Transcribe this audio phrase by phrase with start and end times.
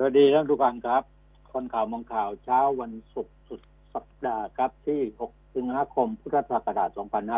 [0.00, 1.02] สวัสดีท่านผู้ฟังครับ
[1.52, 3.60] คนข่าวมองข่าวเช้าวันศุกร์สุด
[3.94, 6.90] สัปดาห์ครับที่ 6 สิงหาคม พุทธศักราช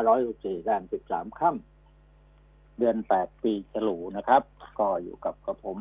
[0.09, 4.43] 2564แรม13 ค่ำเดือน 8 ปีฉลูนะครับ
[4.79, 5.79] ก็อยู่กับกับผม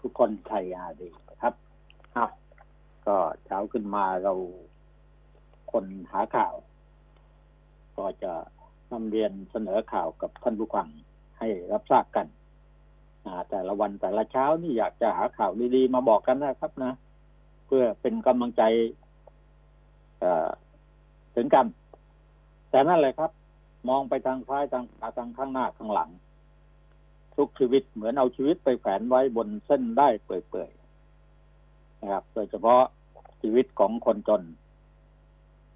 [0.00, 1.54] ทุกคนไทยอาดีนะครับ
[2.16, 2.30] อ้าว
[3.06, 4.34] ก็เช้าขึ้นมาเรา
[5.72, 6.54] คนหาข่าว
[7.98, 8.32] ก็จะ
[8.92, 10.88] นำเรียนเสนอข่าวกับท่านผู้ฟัง
[11.38, 12.28] ให้รับทราบกัน
[13.50, 16.92] แต่ละวันแต่ละเช้านี่อยากจะหาข่าวดีๆมาบอกกันนะครับนะ
[17.66, 18.62] เพื่อเป็นกำลังใจ
[21.34, 21.66] ถึงกัน
[22.70, 23.30] แต่นั่นแหละครับ
[23.88, 26.10] มองไปทางซ้ายทางขวาทางข้างหน้าข้างหลัง
[27.36, 32.82] ทุกชีวิตเหมือนเอาชีวิตไปแฝนไว้บนเส้นได้เปื่อยๆนะครับ โดยเฉพาะ
[33.42, 34.42] ชีวิตของคนจน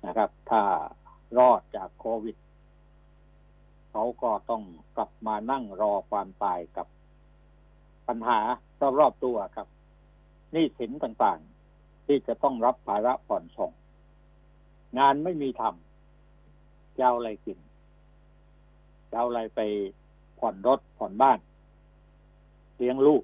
[0.06, 0.62] นะครับ ถ้า
[1.38, 2.36] รอดจากโควิด
[3.90, 4.62] เขาก็ต้อง
[4.96, 6.86] กลับมานั่งรอความตายกับ
[8.08, 8.38] ปัญหา
[9.00, 9.66] รอบๆตัวครับ
[10.54, 13.72] นี่สินต่างๆ ที่จะต้องรับภาระผ่อนส่ง
[14.98, 17.58] งานไม่มีทำจะเอาอะไรกิน
[19.10, 19.60] จะเอาอะไรไป
[20.38, 21.38] ผ่อนรถผ่อนบ้าน
[22.76, 23.22] เลี้ยงลูก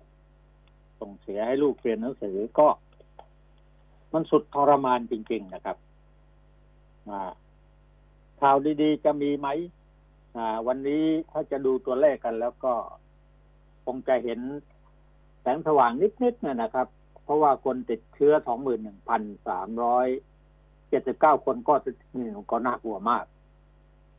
[1.01, 2.69] ส่งเสียให้ลูกเรียนหนังสือก็
[4.13, 5.77] มันสุดทรมานจริง ๆ นะครับ
[8.41, 9.49] ข่าวดีๆ จะมีไหม
[10.67, 12.75] วันนี้ถ้าจะดูตัวเลขกันแล้วก็
[13.85, 14.41] คงจะเห็น
[15.43, 16.87] แสงสว่างนิดๆเนี่ยนะครับ
[17.25, 18.33] เพราะว่าคนติดเชื้อ
[21.35, 21.75] 21,379คนก็
[22.17, 23.25] นี่ก็น่ากลัวมาก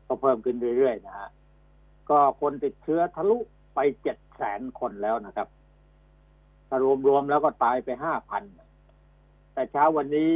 [0.06, 1.28] ก็เพิ่มขึ้นเรื่อยๆนะฮะ
[2.10, 3.38] ก็คนติดเชื้อทะลุ
[3.74, 5.48] ไปเจ็ดแสนคนแล้วนะครับ
[6.68, 6.76] ถ้า
[7.08, 8.42] รวมๆแล้วก็ตายไปห้าพัน
[9.52, 10.30] แต่เช้าวันนี้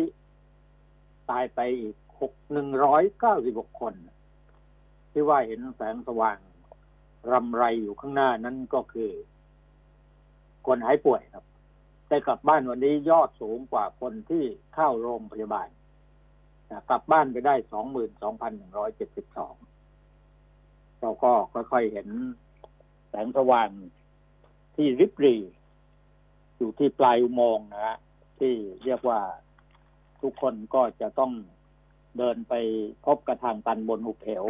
[1.30, 3.94] ตายไปอีกหกหนึ่งร้อยเก้าสิบหกคน
[5.12, 6.38] ที่ว่าเห็นแสงสว่าง
[7.32, 9.10] รำไรอยู่ข้างหน้านั้นก็คือ
[10.66, 11.44] คนหายป่วยครับ
[12.08, 15.68] แต่กลับบ้านวันนี้ยอดสูงกว่าคนที่เข้าโรงพยาบาล
[16.90, 19.54] กลับบ้านไปได้สองหมื่นสองพันหนึ่งร้อยเจ็ดสิบสอง
[21.00, 22.08] เราก็ค่อยๆเห็น
[23.08, 23.68] แสงสว่าง
[24.76, 25.36] ที่ริบรี
[26.56, 27.98] อยู่ที่ปลายอุโมงค์นะฮะ
[28.38, 28.54] ที่
[28.84, 29.20] เรียกว่า
[30.22, 31.32] ทุกคนก็จะต้อง
[32.18, 32.54] เดินไป
[33.04, 34.44] พบกระทางตันบนหุบเหว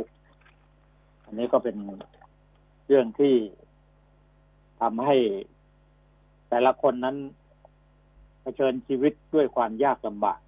[1.25, 1.77] อันนี้ก็เป็น
[2.87, 3.35] เรื่องที่
[4.81, 5.17] ทำให้
[6.49, 7.17] แต่ละคนนั้น
[8.43, 10.41] เผชิญชีวิตด้วยความยากลำบาก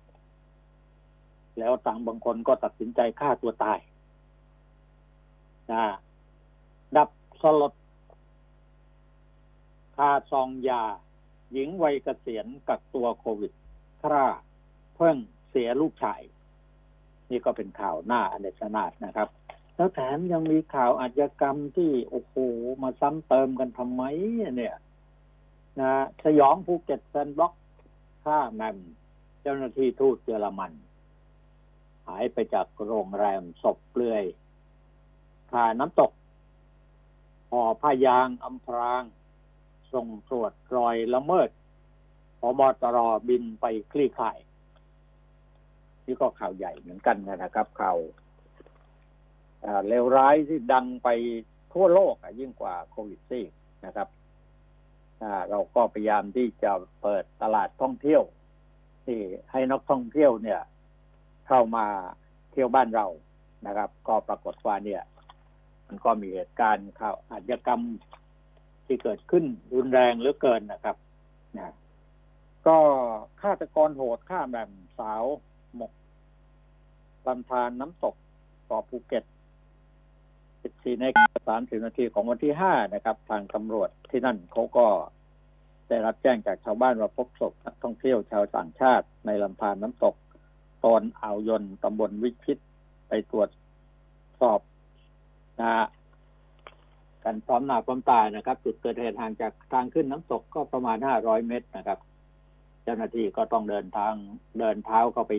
[1.58, 3.78] แล้วต่างบางคนก็ตัดสินใจฆ่าตัวตาย
[5.72, 5.84] นะ
[6.96, 7.08] ดับ
[7.42, 7.72] สลด
[9.96, 10.82] คาซองยา
[11.52, 13.52] หญิงวัยเกษียณกักตัวโควิด
[14.02, 14.24] ฆ่า
[14.96, 15.16] เพิ่ง
[15.50, 16.22] เสียลูกชาย
[17.30, 19.28] นี่ก็เป็นข่าวน่าอเนจอนาถนะครับ
[19.76, 22.34] แล้วแถมยังมีข่าวอาชญากรรมที่ โอ้โห
[22.82, 24.02] มาซ้ำเติมกันทำไม
[24.56, 24.76] เนี่ย
[25.78, 25.92] นะ
[26.24, 27.54] สยองภูเก็ต Sandbox
[28.24, 28.78] ฆ่าแหม่ม
[29.42, 30.72] เจ้าหน้าที่ทูตเยอรมัน
[32.06, 34.24] หายไปจากโรงแรมศพเปลือย
[35.50, 36.12] ผ่าน้ำตก
[37.50, 39.02] ห่อผ้ายางอำพราง
[39.92, 41.48] ส่งตรวจรอยละเมิด
[42.40, 42.98] พบตร
[43.28, 44.38] บินไปคลี่คลาย
[46.04, 47.98] นี่ก็ข่าวใหญ่เหมือนกันนะครับ ข่าว
[49.88, 51.08] เลวร้ายที่ดังไป
[51.72, 53.40] ทั่วโลกยิ่งกว่าโควิดซี
[53.86, 54.08] นะครับ
[55.50, 56.72] เราก็พยายามที่จะ
[57.02, 58.22] เปิดตลาดท่องเที่ยว
[59.04, 59.18] ที่
[59.52, 60.60] ให้นักท่องเที่ยวเนี่ย
[61.46, 61.86] เข้ามา
[62.52, 63.06] เที่ยวบ้านเรา
[63.66, 65.02] นะครับ ก็ปรากฏว่าเนี่ย
[65.86, 67.82] มันก็มีเหตุการณ์ข่าวอาชญากรรม
[68.86, 69.44] ที่เกิดขึ้น
[69.74, 70.96] รุนแรงเหลือเกินนะครับ
[71.56, 71.74] นะ
[72.66, 72.78] ก็
[73.42, 75.24] ฆาตกรโหดฆ่าแบบสาว
[75.76, 75.92] หมก
[77.26, 78.14] ลำธารน้ำตก
[78.66, 79.24] เกาะภูเก็ต
[80.62, 81.04] 14ใน
[81.48, 84.86] สามสิบนาทีของวันที่ห้านะครับ ทางตำรวจที่นั่นเขาก็
[85.88, 90.14] ได้รับแจ้งจากชาวบ้านว่าพบศพนักท่องเที่ยวชาวต่างชาติในลำธารน้ำตก
[90.84, 92.58] ตอนอ่าวยนตำบลวิชิต
[93.08, 93.50] ไปตรวจ
[94.40, 94.60] สอบ
[95.60, 95.86] นะ
[97.24, 101.98] กันพร้อมหน้าพร้อมตานะครับ จุดเกิดเหตุห่างจากทางขึ้นน้ำตกก็ประมาณห้าร้อยเมตรนะครับ
[102.84, 104.14] เจ้าหน้าที่ก็ต้องเดินทาง
[104.58, 105.32] เดินเท้าเข้าไป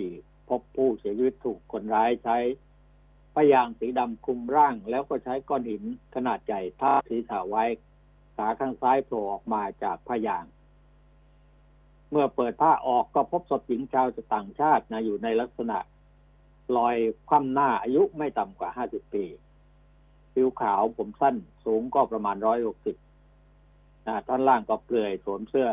[0.49, 2.37] พบผู้เสียชีวิตถูกคนร้ายใช้
[3.35, 5.83] พยางสีดำคลุมร่างแล้วก็ใช้ก้อนหิน
[6.15, 7.65] ขนาดใหญ่ทับศีรษะไว้
[8.35, 10.45] ขาข้างซ้ายโผล่ออกมาจากพยาง
[12.11, 15.77] เมื่อเปิดผ้าออกก็พบศพหญิงชาวต่างชาตินะอยู่ในลักษณะ
[16.77, 16.95] ลอย
[17.29, 19.25] คว่ำหน้าอายุไม่ต่ำกว่าห้าสิบปี
[20.33, 21.35] ผิวขาวผมสั้น
[21.65, 22.95] สูงก็ประมาณร้อยหกสิบ
[24.27, 25.69] ท่อนล่างก็เปลือยสวมเสื้อ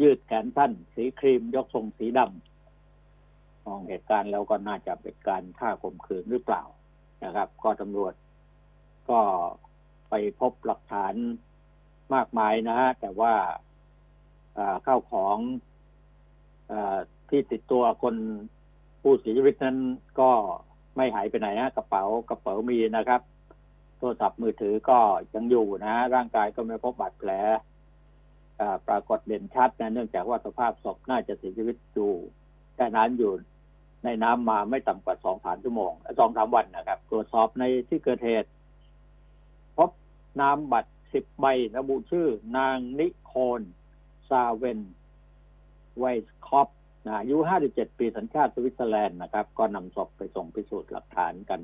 [0.00, 6.62] ยืดแขนสั้น สีครีมยกทรงสีดำมองเหตุการณ์แล้วก็น่าจะเป็นการฆ่าข่มขืนหรือเปล่า
[7.24, 8.14] นะครับ ก็ตำรวจ
[9.10, 9.20] ก็
[10.10, 11.14] ไปพบหลักฐาน
[12.14, 13.34] มากมายนะฮะแต่ว่า
[14.84, 15.36] เข้าของ
[16.70, 16.72] อ
[17.30, 18.14] ที่ติดตัวคน
[19.02, 19.76] ผู้เสียชีวิตนั้น
[20.20, 20.30] ก็
[20.96, 23.20] ไม่หายไปไหนฮะกระเป๋ากระเป๋ามีนะครับ
[23.98, 24.98] โทรศัพท์มือถือก็
[25.34, 27.30] ยังอยู่นะ ร่างกายก็ไม่พบบาดแผล
[28.88, 32.12] ปรากฏเด่นชัดนะเนื่องจากว่าสภาพศพน่าจะเสียชีวิตอยู่
[32.74, 33.32] แค่นั้นอยู่
[34.06, 38.50] ในน้ำมาไม่ต่ำกว่าสองสามชั่วโมงสองสามวันนะครับ ตรวจสอบในที่เกิดเหตุ
[39.76, 39.90] พบ
[40.40, 41.46] นามบัตรสิบใบ
[41.78, 42.26] ระบุชื่อ
[42.56, 43.62] นางนิโคล
[44.28, 44.80] ซาเวน
[45.98, 46.68] ไวส์คอป
[47.06, 47.36] นะอายุ
[47.68, 51.60] 57 ปีสัญชาติสวิตเซอร์แลนด์นะครับ ก็นำศพไปส่งพิสูจน์หลักฐานกัน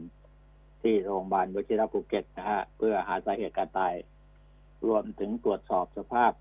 [0.83, 3.95] ที่โรงพยาบาลวชิระภูเก็ตนะฮะ เพื่อหาสาเหตุการตาย
[4.87, 6.33] รวมถึงตรวจสอบสภาพ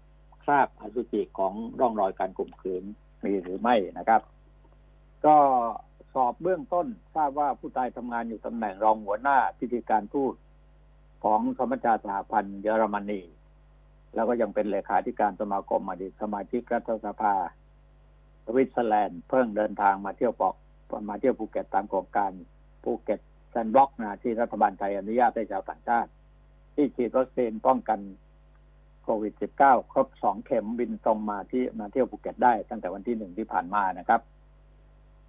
[0.44, 2.83] คราบอสุจิของร่องรอยการข่มขืน
[3.24, 4.21] มีหรือไม่นะครับ
[5.25, 5.38] ก็
[6.13, 10.34] สอบเบื้องต้นทราบว่าผู้ตายทำงานอยู่ตำแหน่งรองหัวหน้าพิธีการทูต
[11.24, 13.22] ของสมัชชาสหพันธ์เยอรมนี
[14.16, 17.36] แล้วก็ยังเป็นเลขาธิการสมาคมอดีตสมาชิกรัฐสภา
[18.46, 20.56] สวิตเซอร์แลนด์เพิ่งเดินทางมาเที่ยวปอก
[21.10, 22.31] มาเที่ยวภูเก็ตตามโครงการ
[22.84, 23.19] ภูเก็ต
[23.50, 26.10] Sandbox นะที่รัฐบาลไทยอนุญาตให้ชาวต่างชาติ
[26.75, 28.00] ที่ฉีดวัคซีนป้องกัน
[29.04, 34.22] โควิด -19 ครบสองเข็มบินตรงมาที่มาเที่ยวภูเก็ตได้ตั้งแต่วันที่หนึ่งที่ผ่านมานะครับ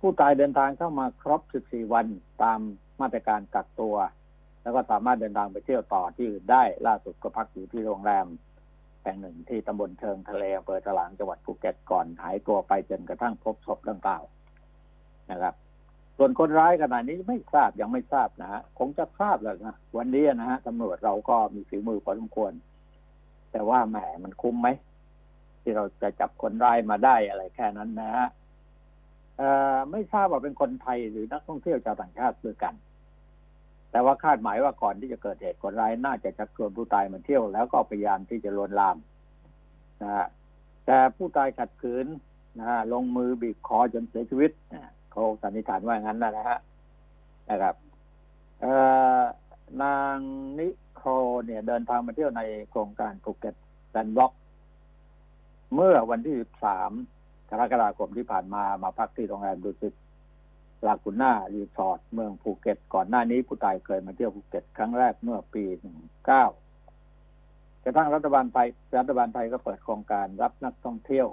[0.05, 2.07] ผู้ตายเดินทางเข้ามาครบ 14 วัน
[2.43, 2.61] ตาม
[3.01, 3.97] มาตรการกักตัว
[4.63, 8.27] แล้วก็สามารถเดินทางไปเที่ยวต่อที่อื่นได้ล่าสุดก็พักอยู่ที่โรงแรม
[9.03, 14.23] แห่งหนึ่งที่ตำบลเชิงทะเลอำเภอถลางจังหวัดภูเก็ตก่อนหายตัวไปจนกระทั่งพบศพดังกล่าว
[15.31, 15.55] นะครับ
[16.17, 22.53] ส่วนคนร้ายขณะนี้ไม่ทราบยังไม่ทราบนะฮะคงจะทราบแล้วนะวันนี้นะฮะตำรวจเราก็มีฝีมือพอสมควร
[23.53, 24.69] แต่ว่าแหมมันคุ้มไหม
[25.63, 28.29] ที่เราจะจับคนร้ายมาได้อะไรแค่นั้นนะฮะ
[29.91, 32.75] ไม่ทราบว่าเป็นคนไทยหรือนักท่องเที่ยวชาวต่างชาติด้วยกัน
[33.91, 38.97] แต่ว่าคาดหมายว่าก่อนที่จะเกิดเหตุคนร้ายน่าจะชักชวนผู้ตายมาเที่ยว แล้วก็พยายามที่จะลวนลาม
[40.03, 40.27] นะฮะ
[40.87, 42.07] แต่ผู้ตายขัดขืน
[42.59, 44.51] นะฮะลงมือบีบคอจนเสียชีวิต
[45.13, 46.59] เขาสันนิษฐานว่างั้นนะฮะ
[47.51, 47.75] นะครับ
[49.83, 50.17] นาง
[50.59, 51.09] นิโคล
[51.45, 53.55] เนี่ย เดินทางมาเที่ยวในโครงการภูเก็ต
[53.91, 54.33] Sandbox
[55.75, 56.35] เมื่อวันที่
[56.83, 57.22] 13
[57.53, 59.95] กรกฎาคมที่ผ่านมามาพักที่โรงแรมดุสิต
[60.87, 65.65] ลากูน่ารีสอร์ทเมืองภูเก็ต ก่อนหน้านี้ผู้ตายเคยมาเที่ยวภูเก็ตครั้งแรกเมื่อปี
[66.15, 66.29] 19
[67.85, 68.69] กระทั่งรัฐบาลไทย
[68.99, 71.29] รัฐบาลไทยก็เปิดโครงการรับนักท่องเที่ยว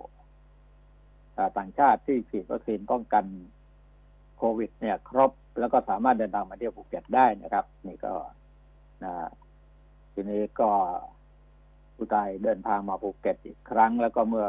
[1.58, 3.26] ต่างชาติที่ฉีดวัคซีนป้องกัน
[4.38, 8.14] โควิด เนี่ย ครบ แล้วก็สามารถเดินทางมาเที่ยวภูเก็ตได้นะครับ นี่ก็
[9.04, 9.14] นะ
[10.14, 10.70] ทีนี้ก็
[11.96, 14.48] ผู้ตายเดินทางมาภูเก็ตอีกครั้ง แล้วก็เมื่อ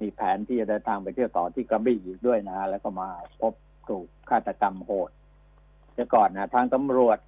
[0.00, 3.08] มีแผนที่จะเดินทางไปเที่ยวต่อที่กระบี่อีกด้วยนะ แล้วก็มา
[3.40, 3.54] พบ
[3.88, 5.10] ถูกฆาตกรรมโหด
[5.94, 7.18] เดี๋ยวก่อนนะทางตำรวจ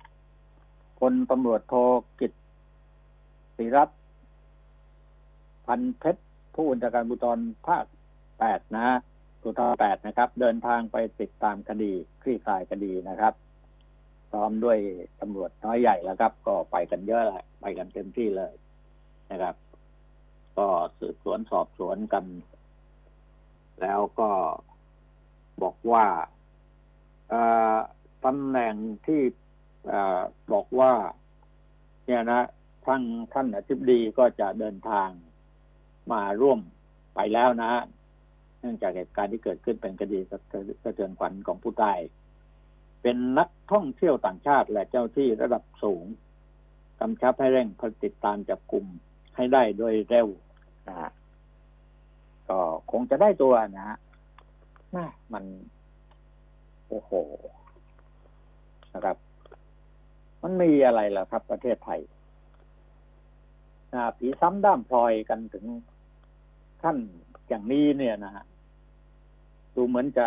[1.01, 1.75] พลตำรวจโท
[2.21, 2.33] กิต
[3.57, 3.91] ศิรัต
[5.67, 6.23] พันเพชร
[6.55, 7.85] ผู้บัญชาการบุตรภาค
[8.39, 8.99] แปดนะ
[9.43, 13.35] ภูธรแปดนะครับ เดินทางไปติดตามคดีคลี่คลายคดีนะครับ
[14.31, 14.79] พร้อมด้วย
[15.21, 18.53] ตำรวจน้อยใหญ่แล้วครับ ก็ไปกันเยอะแหละไปกันเต็มที่เลย
[19.31, 19.55] นะครับ
[20.59, 20.67] ก็
[20.99, 22.25] สืบสวนสอบสวนกัน
[23.83, 24.31] แล้วก็
[25.63, 26.07] บอกว่า
[28.25, 28.75] ตำแหน่ง
[29.07, 29.21] ที่
[30.53, 30.93] บอกว่า
[32.07, 32.43] เนี่ยนะ
[32.85, 35.09] ท่านท่านอธิบดีก็จะเดินทาง
[36.13, 36.61] มาร่วม
[37.15, 37.73] ไปแล้วนะ
[38.61, 41.99] เนื่องจากเหตุการณ์ที่เกิดขึ้นเป็นคดีสะเทือนสะเทือนขวัญของผู้ตาย
[43.03, 46.05] เป็นนักท่องเที่ยวต่างชาติและเจ้าที่ระดับสูง
[47.01, 47.69] กำชับให้เร่ง
[48.05, 48.85] ติดตามจับกลุ่ม
[49.37, 50.29] ให้ได้โดยเร็ว
[50.89, 51.11] นะ
[52.51, 53.99] ก็คงจะได้ตัวนะฮะ
[54.93, 55.45] แม่มัน
[56.89, 57.11] โอ้โห
[58.95, 59.17] นะครับ
[60.43, 62.01] มันมีอะไรล่ะครับ ประเทศไทย
[63.93, 65.65] นะผีซ้ำด้ามพลอยกันถึง
[66.83, 66.97] ขั้น
[67.49, 68.45] อย่างนี้เนี่ยนะฮะ
[69.75, 70.27] ดูเหมือนจะ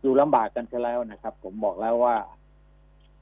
[0.00, 2.16] อยู่ลำบากกันใช่แล้วนะครับ ผมบอกแล้วว่า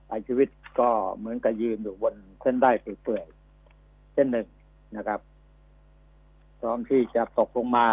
[0.06, 0.48] ไปชีวิต
[0.80, 4.46] ก็เหมือนกับยืนอยู่บนเส้นได้เปื่อยๆเส้นหนึ่ง
[4.96, 5.20] นะครับ
[6.60, 7.86] พร้อมที่จะตกลงมา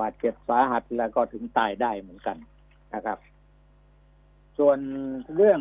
[0.00, 2.36] บาดเจ็บสาหัสแล้วก็ถึงตายได้เหมือนกัน
[2.94, 3.18] นะครับ
[4.58, 4.78] ส่วน
[5.34, 5.60] เรื่อง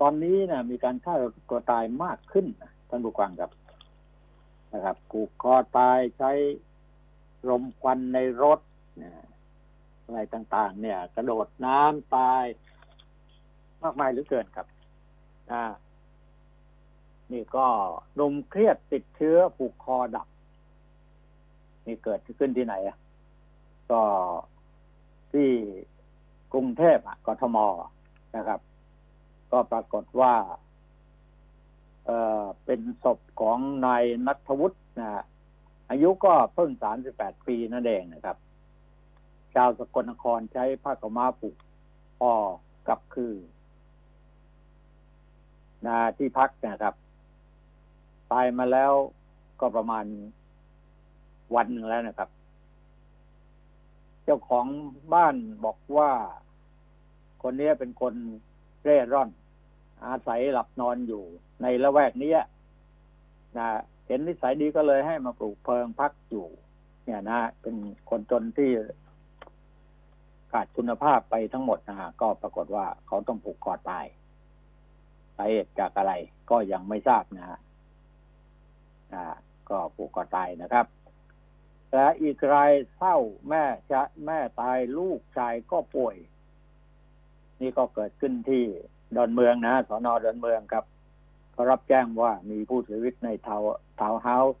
[0.00, 1.14] ตอนนี้นะมีการฆ่า
[1.48, 2.46] ตัวตายมากขึ้น
[2.88, 3.50] ท่านผู้ฟังครับ
[4.72, 6.32] นะครับผูกคอตายใช้
[7.48, 8.60] ลมควันในรถ
[10.04, 12.44] อะไรต่าง ๆ เนี่ย กระโดดน้ำตาย
[13.82, 14.66] มากมายเหลือเกินครับ
[15.52, 15.62] อ่า
[17.34, 17.66] นี่ก็
[18.14, 20.28] หนุ่มเครียดติดเชื้อผูกคอดับ
[21.86, 22.98] นี่เกิดขึ้นที่ไหนอะ
[23.90, 24.02] ก็
[25.32, 25.50] ที่
[26.52, 27.56] กรุงเทพอะกทม
[28.36, 28.60] นะครับ
[29.52, 30.34] ก็ปรากฏว่า
[32.06, 35.24] เอ่อเป็นศพของนายนัทวุฒินะ
[35.90, 38.36] อายุก็เพิ่งสามสิบแปดปีนั่นเองนะครับ
[39.54, 41.56] ชาวสกลนครใช้ผ้าขาวม้าผูก
[42.18, 42.34] คอ
[42.88, 43.34] กับคือ
[45.86, 46.94] นะที่พักนะครับ
[48.34, 48.92] ตายมาแล้ว
[49.60, 50.04] ก็ประมาณ
[51.54, 52.30] วันหนึ่งแล้วนะครับ
[54.24, 54.66] เจ้าของ
[55.14, 56.10] บ้านบอกว่า
[57.42, 58.14] คนนี้เป็นคน
[58.84, 59.30] เร่ร่อน
[60.06, 61.22] อาศัยหลับนอนอยู่
[61.62, 62.32] ในละแวกนี้
[63.56, 63.68] นะ
[64.06, 66.46] เห็นนิสัยดีก็เลยให้มาปลูกเพลิงพักอยู่
[67.04, 67.76] เนี่ยนะ เป็น
[68.10, 68.70] คนจนที่
[70.52, 74.06] ขาดคุณภาพไปทั้งหมดนะฮะก็ปรากฏว่าเขาต้องผูกคอตาย
[75.36, 76.12] สาเหตุจากอะไร
[76.50, 77.58] ก็ยังไม่ทราบนะฮะ
[79.70, 80.86] ก็ผูกคอตายนะครับ
[81.92, 83.16] และอีกรายเศร้า
[83.48, 86.16] แม่จะแม่ตายลูกชายก็ป่วย
[87.60, 88.64] นี่ก็เกิดขึ้นที่
[89.16, 90.84] ดอนเมืองนะสอนอดอนเมืองครับ
[91.52, 93.62] เขารับแจ้งว่ามีผู้เสียชีวิตในทาว
[94.00, 94.54] ทาวเฮาส์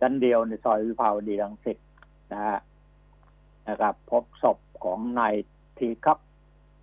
[0.00, 1.78] ชั้นเดียวในซอยวิภาวดีรังสิต
[2.32, 2.58] นะฮะ
[3.68, 5.34] นะครับ พบศพของนาย
[5.78, 6.18] ทีครับ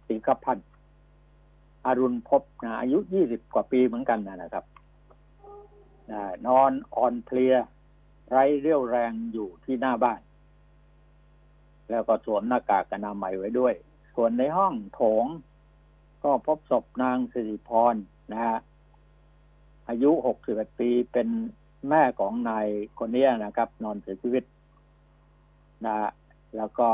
[0.06, 0.68] ทีครับพันธ์
[1.86, 4.66] อรุณพบนะอายุยี่สิบกว่าปีเหมือนกันนะครับ
[6.48, 7.56] นอนอ่อนเพลีย
[8.30, 10.22] ไร้เรี่ยวแรงอยู่ที่หน้าบ้าน
[11.90, 13.74] แล้วก็สวมหน้ากากอนามัยไว้ด้วย
[14.16, 15.26] ส่วนในห้องโถง
[16.24, 17.96] ก็พบศพนางสิริพร
[18.32, 18.58] นะฮะ
[19.90, 21.28] อายุหกสิบปีเป็น
[21.90, 22.68] แม่ของนาย
[23.00, 24.44] คนนี้นะครับ นอนเสียชีวิต
[25.86, 25.96] นะ
[26.58, 26.90] แล้วก็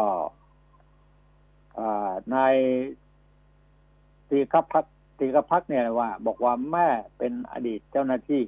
[2.33, 2.55] นาย
[4.29, 4.85] ตีคับพัก
[5.19, 8.41] ตีคับพักเนี่ยว่า บอกว่าแม่เป็นอดีตเจ้าหน้าที่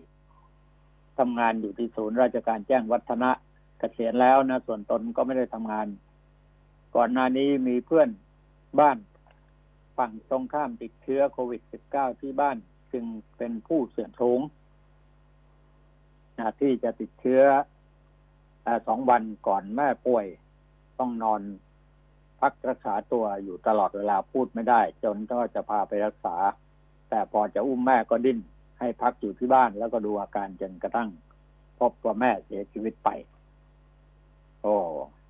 [1.20, 3.32] ทำงานอยู่ที่ศูนย์ราชการแจ้งวัฒนะ
[3.80, 5.88] เกษียณแล้วนะส่วนตนก็ไม่ได้ทำงาน
[6.96, 8.10] ก่อนหน้านี้มีเพื่อน
[8.80, 8.98] บ้าน
[9.98, 11.62] ฝั่งตรงข้ามติดเชื้อโควิด
[11.92, 12.58] -19 ที่บ้าน
[12.94, 13.06] จึง
[13.38, 14.42] เป็นผู้เสี่ยงสูง
[16.60, 17.42] ที่จะติดเชื้อ
[18.88, 20.26] สองวันก่อนแม่ป่วย
[21.00, 21.42] ต้องนอน
[22.40, 26.36] พักรักษาตัวอยู่ตลอดเวลาพูดไม่ได้ จนก็จะพาไปรักษา
[27.10, 28.40] แต่พอจะอุ้มแม่ก็ดิ้น
[28.80, 31.10] ให้พักอยู่ที่บ้านแล้วก็ดูอาการจนกระทั่ง
[31.80, 33.10] พบว่าแม่เสียชีวิตไป
[34.62, 34.76] โอ้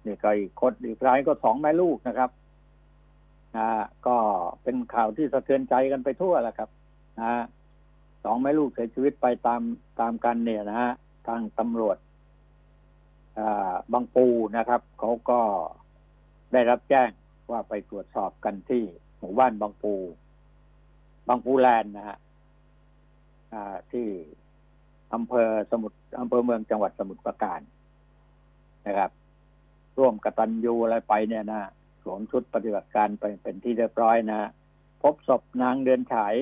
[0.05, 2.31] นี่ก็อีกคนอีกรายก็สองแม่ลูกนะครับ
[3.57, 3.69] นะ
[4.07, 4.17] ก็
[4.63, 6.69] เป็นข่าวที่สะเทือนใจกันไปทั่วแหละครับ
[7.19, 7.43] นะ
[8.23, 9.61] สองแม่ลูกเสียชีวิตไปตาม
[9.99, 10.91] ตามกันเนี่ยนะฮะ
[11.27, 11.97] ทางตำรวจ
[13.93, 14.27] บางปู
[14.57, 15.39] นะครับเขาก็
[16.53, 17.09] ได้รับแจ้ง
[17.51, 18.83] ว่าไปตรวจสอบกันที่
[19.19, 19.93] หมู่บ้านบางปู
[21.27, 22.17] บางปูแลนนะฮะ
[23.91, 24.07] ที่
[25.13, 27.61] อำเภอสมุทรอำเภอเมืองจังหวัดสมุทรปราการ
[28.87, 29.11] นะครับ
[29.97, 31.69] ร่วมกตัญญูอะไรไปเนี่ยนะ
[32.03, 34.49] สวมชุดปฏิบัติการไปเป็นที่เรียบร้อยนะ
[35.01, 36.33] พบศพนางเดือนฉาย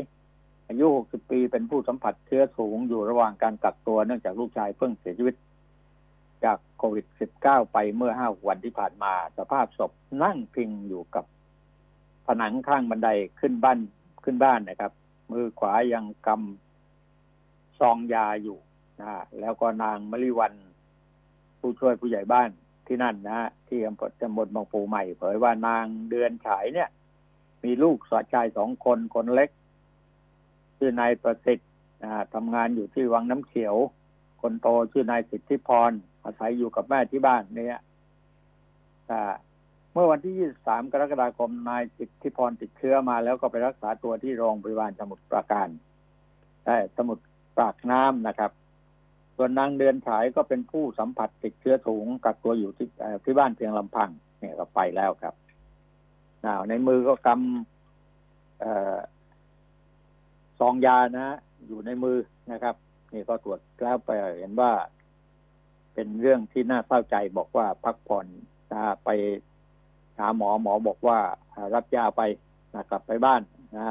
[0.67, 5.35] อายุ 60 ปีเป็นผู้สัมผัสเชื้อสูงอยู่ระหว่างการกักตัวเนื่องจากลูกชายเพิ่งเสียชีวิต
[6.43, 7.05] จากโควิด
[7.39, 9.91] -19 ไปเมื่อห้าวันที่ผ่านมา สภาพศพ
[10.23, 11.25] นั่งพิงอยู่กับ
[12.27, 13.09] ผนังข้างบันได
[13.39, 13.79] ขึ้นบ้าน
[14.23, 14.91] ขึ้นบ้านนะครับ
[15.31, 16.66] มือขวายังกำ
[17.79, 18.57] ซองยาอยู่
[19.01, 20.53] นะแล้วก็นางมริวัน
[21.59, 22.49] ผู้ช่วยผู้ใหญ่บ้าน
[22.87, 26.89] ที่นั่นนะที่อำเภอตำบลบางปูใหม่ เผยว่านางเดือนฉายเนี่ย
[27.63, 29.49] มีลูกสาวชายสองคนคนเล็ก
[30.77, 31.69] ชื่อนายประสิทธิ์
[32.33, 33.75] ทำงานอยู่ที่วังน้ำเขียว
[34.41, 35.91] คนโตชื่อนายสิทธิพร
[36.23, 37.81] อาศัยอยู่กับแม่ที่บ้านเนี่ย
[39.93, 45.69] เมื่อวันที่ 23 กรกฎาคม นายสิทธิพรติดเชื้อมาแล้วก็ไปรักษาตัวที่โรงพยาบาลสมุทรปราการ
[46.97, 47.23] สมุทร
[47.59, 48.51] ปากน้ำนะครับ
[49.35, 52.87] ส่วนนางเดือนฉายก็เป็นผู้สัมผัสติดเชื้อสูงกักตัวอยู่ที่
[53.23, 54.09] ที่บ้านเพียงลำพัง
[54.39, 55.33] เนี่ยก็ไปแล้วครับ
[56.69, 57.39] ในมือก็กำ
[60.59, 61.37] ซองยานะ
[61.67, 62.17] อยู่ในมือ
[62.51, 62.75] นะครับ
[63.13, 64.09] นี่ก็ตรวจแล้วไป
[64.39, 64.71] เห็นว่า
[65.93, 68.25] เป็นเรื่องที่น่าเศร้าใจบอกว่าพักผ่อน
[68.71, 69.09] นะไป
[70.19, 71.19] หาหมอหมอบอกว่า
[71.75, 72.21] รับยาไป
[72.73, 73.41] นะกลับไปบ้าน
[73.75, 73.83] นะ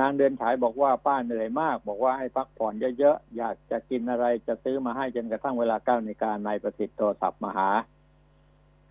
[0.00, 7.68] นางเดินฉายบอกว่าป้าเหนื่อยมาก บอกว่าให้พักผ่อนเยอะๆ อยากจะกินอะไรจะซื้อมาให้จนกระทั่งเวลาเก้านาฬิกานายประสิทธิ์โทรศัพท์มาหา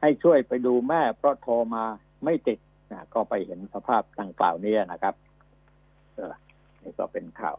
[0.01, 1.83] ให้ช่วยไปดูแม่เพราะโทรมา
[2.23, 2.59] ไม่ติด
[2.91, 5.15] นะก็ไปเห็นสภาพดังกล่าวนี้นะครับ
[6.15, 6.33] เออ
[6.81, 7.57] นี่ก็เป็นข่าว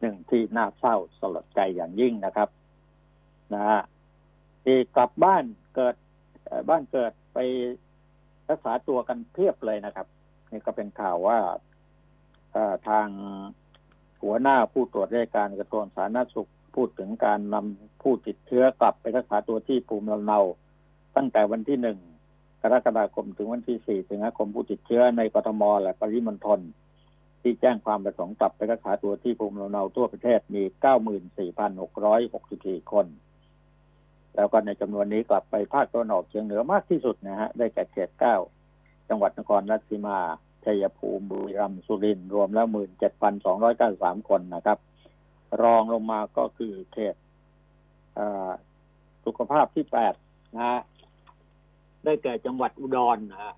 [0.00, 2.48] หนึ่งที่น่าเศร้าสลดใจอย่างยิ่งนะครับ
[3.54, 3.80] นะฮะ
[4.64, 5.44] ที่กลับบ้าน
[5.74, 5.96] เกิด
[6.70, 7.38] บ้านเกิดไป
[8.48, 10.06] รักษาตัวกันเพียบเลยนะครับ
[10.50, 11.38] นี่ก็เป็นข่าวว่า
[12.88, 13.06] ทาง
[14.22, 20.40] หัวหน้าผู้ตรวจราชการกระทรวงสาธารณสุขพูดถึงการนำผู้ติดเชื้อกลับไปรักษาตัวที่ภูมิลำเนา
[21.16, 21.98] ตั้งแต่วันที่หนึ่ง
[22.62, 26.60] กรกฎาคมถึงวันที่สี่สิงหาคมผู้ติดเชื้อในกรทมและปริมณฑล
[27.42, 30.62] ที่แจ้งความประสงค์กลับไปรักษาตัวที่ภูมิลำเนาทั่วประเทศมี
[31.82, 33.06] 94,664คน
[34.36, 38.10] แล้วก็ในจำนวนนี้กลับไปภาคตะวันออกเฉียงเหนือมากที่สุดนะฮะได้แก่เขต
[38.58, 40.18] 9จังหวัดนครราชสีมา
[40.64, 42.66] ชัยภูมิบุรีรัมย์สุรินทร์รวมแล้ว
[43.48, 44.78] 17,293คนนะครับ
[45.62, 47.14] รองลงมาก็คือเขต
[49.24, 49.84] สุขภาพที่
[50.18, 50.80] 8นะฮะ
[52.04, 53.54] ได้แก่จังหวัดอุดรนะฮะ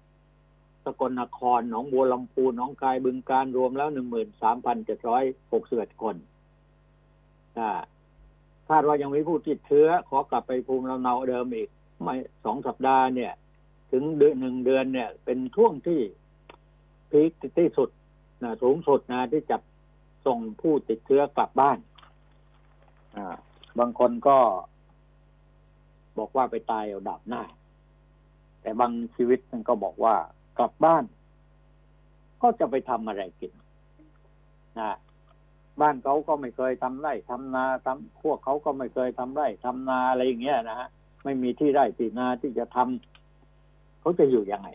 [0.85, 6.17] สกลนครหนองบัวลำพูหนองคายบึงการรวมแล้วหนึ่งหมื่นสามพันเจ็ดร้อยหกสิบเอ็ดคน
[8.69, 11.69] คาดว่ายังมีผู้ติดเชื้อ ขอกลับไปภูมิลำเนาเดิมอีก
[12.03, 13.33] ไม่สองสัปดาห์เนี่ย
[13.93, 16.01] ถึงเดือนหนึ่งเดือนเนี่ย เป็นช่วงที่
[17.15, 17.89] พีคที่สุด
[18.43, 19.57] นะสูงสุดนะที่จะ
[20.27, 21.79] ส่งผู้ติดเชื้อกลับบ้าน
[23.17, 23.37] อ่า
[23.79, 24.39] บางคนก็
[26.19, 27.43] บอกว่าไปตายเอาดับหน้า
[28.63, 30.17] แต่บางชีวิตมันก็บอกว่า
[30.59, 31.05] กลับบ้าน
[32.43, 33.53] ก็จะไปทำอะไรกิน
[34.81, 34.97] นะ
[35.81, 40.89] บ้านเขาก็ไม่เคยทำไร่ทำนาทำพวกเขาก็ไม่เคยทำไร่ทำนาอะไรอย่างเงี้ยนะฮะ
[41.25, 44.69] ไม่มีที่ไร่ที่นาที่จะทำเขาจะอยู่ยังไง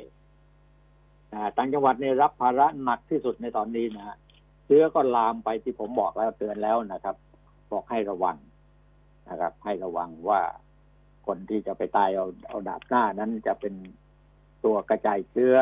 [1.58, 4.18] ต่างจังหวัดเนี่ยรับภาระหนักที่สุดในตอนนี้นะฮะ
[4.66, 7.16] เชื้อก็ลามไปที่ผมบอกแล้วเตือนแล้วนะครับ
[7.72, 8.38] บอกให้ระวัง
[9.30, 10.42] นะครับ ให้ระวังว่า
[11.28, 13.74] คนที่จะไปตายเอาเอาดาบหน้านั้นจะเป็น
[14.66, 15.56] ตัวกระจายเชื้อ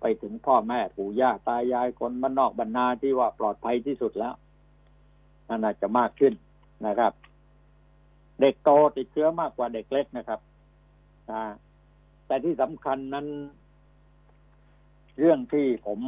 [0.00, 4.34] ไปถึงพ่อแม่ปู่ย่าตายายคนบ้านนอกบรรณาที่ว่าปลอดภัยที่สุดแล้ว
[5.48, 6.34] น่าจจะมากขึ้น
[6.86, 7.12] นะครับ
[8.40, 10.40] เด็กโตติดเชื้อมากกว่าเด็กเล็กนะครับ
[12.26, 13.26] แต่ที่สำคัญนั้น
[15.18, 15.98] เรื่องที่ผม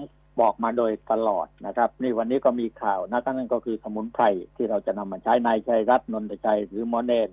[0.41, 4.25] บอกมาโดยตลอดนะครับ นี่วันนี้ก็มีข่าวนะนั่นก็คือสมุนไพร
[4.57, 7.31] ที่เราจะนำมาใช้นายชัยรัตน์นนทชัยหรือมอเนน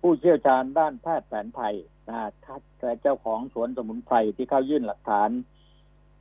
[0.00, 1.74] ผู้เชี่ยวชาญด้านแพทย์แผนไทย
[2.08, 5.30] นะทัดแต่เจ้าของสวนสมุนไพรที่เข้ายื่นหลักฐาน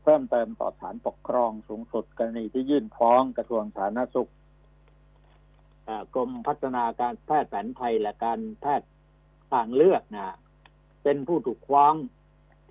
[0.03, 4.31] เพิ่มเติมต่อศาลปกครองสูงสุดกรณีที่ยื่นฟ้องกระทรวงสาธารณสุข
[6.15, 8.89] กรมพัฒนาการแพทย์แผนไทยและการแพทย์
[9.51, 10.37] ทางเลือกนะ
[11.03, 11.93] เป็นผู้ถูกฟ้อง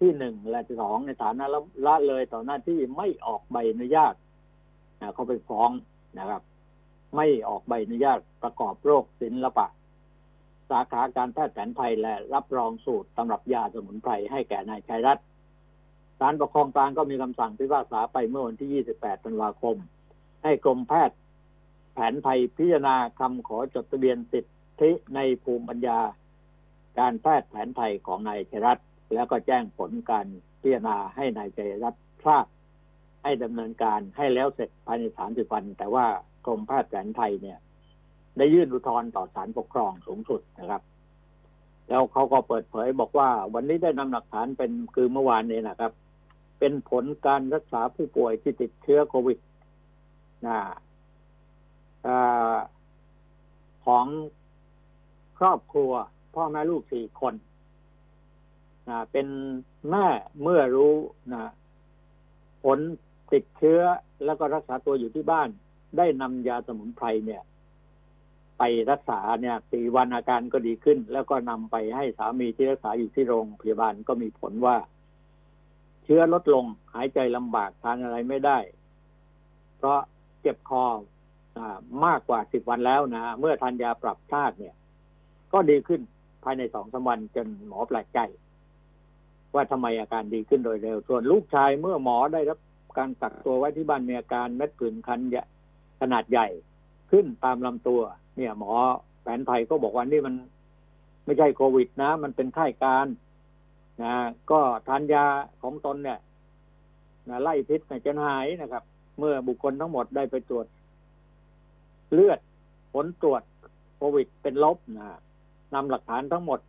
[0.00, 1.44] ที่หนึ่งและที่สองในฐานะ
[1.86, 4.14] ละเลยต่อหน้าที่ไม่ออกใบอนุญาต
[5.00, 5.70] นะเขาไปฟ้อง
[6.18, 6.42] นะครับ
[7.16, 9.66] ไม่ออกใบอนุญาตประกอบโรคศิลปะ
[10.70, 15.26] สาขาการแพทย์แผนไทยและรับรองสูตรตำรับยาสมุนไพรให้แก่นายชัยรัตน์
[16.18, 19.76] ศาลปกครองกลางก็มีคำสั่งพิพากษาไปเมื่อวันที่ 28 ธันวาคม
[20.44, 21.16] ให้กรมแพทย์
[21.92, 24.44] แผนไทยพิจารณาคำขอจดทะเบียนสิท
[24.80, 25.98] ธิในภูมิปัญญา
[26.98, 30.26] การแพทย์แผนไทยของนายชัยรัตน์ แล้วก็แจ้งผลการ
[30.60, 31.94] พิจารณาให้นายชัยรัต
[32.24, 32.46] ทราบ
[33.22, 36.06] ให้ดำเนินการให้แล้วเสร็จภายใน30วัน แต่ว่า
[36.46, 37.58] กรมแพทย์แผนไทยเนี่ย
[38.38, 40.82] ได้ยื่นอุทธรณ์ต่อศาลปกครองสูงสุดนะครับ
[41.88, 45.92] แล้วเขาก็เปิดเผยบอกว่า วันนี้ได้นำหลักฐานเป็นคือเมื่อวานนี้นะครับ
[46.58, 49.38] เป็นผลการรักษาผู้ป่วยที่ติดเชื้อโควิด
[50.46, 50.58] นะ
[52.06, 52.08] อ
[53.86, 54.06] ของ
[55.38, 55.92] ครอบครัว
[56.34, 57.34] พ่อแม่ลูกสี่คน
[58.88, 59.26] นะเป็น
[59.90, 60.06] แม่
[60.42, 60.94] เมื่อรู้
[61.32, 61.52] นะ
[62.64, 62.78] ผล
[63.32, 63.80] ติดเชื้อ
[64.24, 65.48] แล้วก็รักษาตัวอยู่ที่บ้าน
[65.96, 67.42] ได้นำยาสมุนไพรเนี่ย
[68.58, 74.76] ไปรักษาเนี่ยสี่วันอาการก็ดีขึ้น แล้วก็นำไปให้สามีที่รักษาอยู่ที่โรงพยาบาลก็มีผลว่า
[76.04, 78.58] เชื้อลดลงหายใจลำบากทานอะไรไม่ได้
[79.76, 80.00] เพราะ
[80.40, 80.84] เจ็บคอ
[81.56, 81.60] อ
[82.04, 84.74] มากกว่าสิบวันแล้วนะเมื่อทานยาปรับธาตุเนี่ย
[85.52, 86.00] ก็ดีขึ้น
[86.44, 88.18] ภายในสองสาวันจนหมอแปลกใจ
[89.54, 92.58] ว่าทำไมอาการดีขึ้นโดยเร็ว ส่วนลูกชายเมื่อหมอได้รับ
[92.98, 95.20] การกักตัวไว้ที่บ้านมีอาการเม็ดผื่นคัน
[96.00, 96.48] ขนาดใหญ่
[97.10, 98.00] ขึ้นตามลำตัว
[98.36, 98.72] เนี่ย หมอ
[99.22, 100.34] แผนไทยก็บอกว่านี่มัน
[101.24, 103.06] ไม่ใช่โควิดนะ มันเป็นไข้การ
[104.02, 104.14] นะ
[104.50, 105.24] ก็ทานยา
[105.62, 106.18] ของตนเนี่ย
[107.28, 108.84] นะไล่พิษจะหายนะครับ
[109.18, 110.66] เมื่อบุคคลทั้งหมดได้ไปตรวจ
[112.12, 112.40] เลือด
[112.92, 113.42] ผลตรวจ
[113.96, 115.08] โควิดเป็นลบนะ
[115.74, 116.60] นำหลักฐานทั้งหมด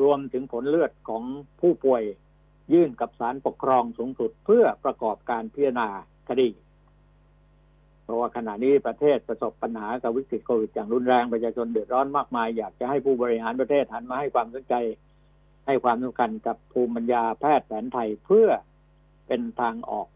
[0.00, 1.22] รวมถึงผลเลือดของ
[1.60, 2.02] ผู้ป่วย
[2.72, 5.88] ยื่นกับศาลปกครองสูงสุดเพื่อประกอบการพิจารณา
[6.28, 6.48] คดี
[8.02, 14.74] เพราะว่าขณะนี้ประเทศประสบปัญหากับวิกฤตโควิดอย่างรุนแรงประชาชนเดือดร้อนมากมาย อยากจะให้ผู้บริหารประเทศหันมาให้ความสนใจ
[15.66, 18.48] ให้ความสำคัญกับภูมิปัญญาแพทย์แผนไทยเพื่อ
[19.26, 20.08] เป็นทางออก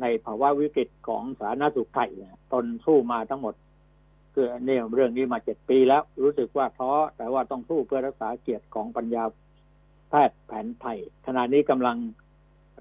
[0.00, 2.10] ในภาวะวิกฤตของสาธารณสุขไทย
[2.52, 3.54] ตนสู้มาทั้งหมด
[4.40, 9.24] คือเนี่ยเรื่องนี้มาเจ็ดปีแล้ว รู้สึกว่าท้อแต่ว่าต้องสู้เพื่อรักษาเกียรติของปัญญา
[10.10, 11.96] แพทย์แผนไทยขณะนี้กำลัง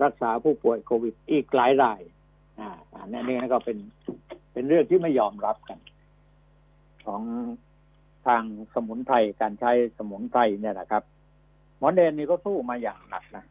[0.04, 2.02] รักษาผู้ป่วยโควิดอีกหลายราย
[2.60, 3.78] อ่าอันนี้ก็เป็น
[4.54, 5.80] เป็นเรื่องที่ไม่ยอมรับกัน
[7.06, 7.22] ของ
[8.28, 8.43] ทาง
[8.74, 11.04] สมุนไพรการใช้สมุนไพรเนี่ยนะครับ
[11.78, 13.46] หมอเดนนี่ก็สู้มาอย่างหนักนะ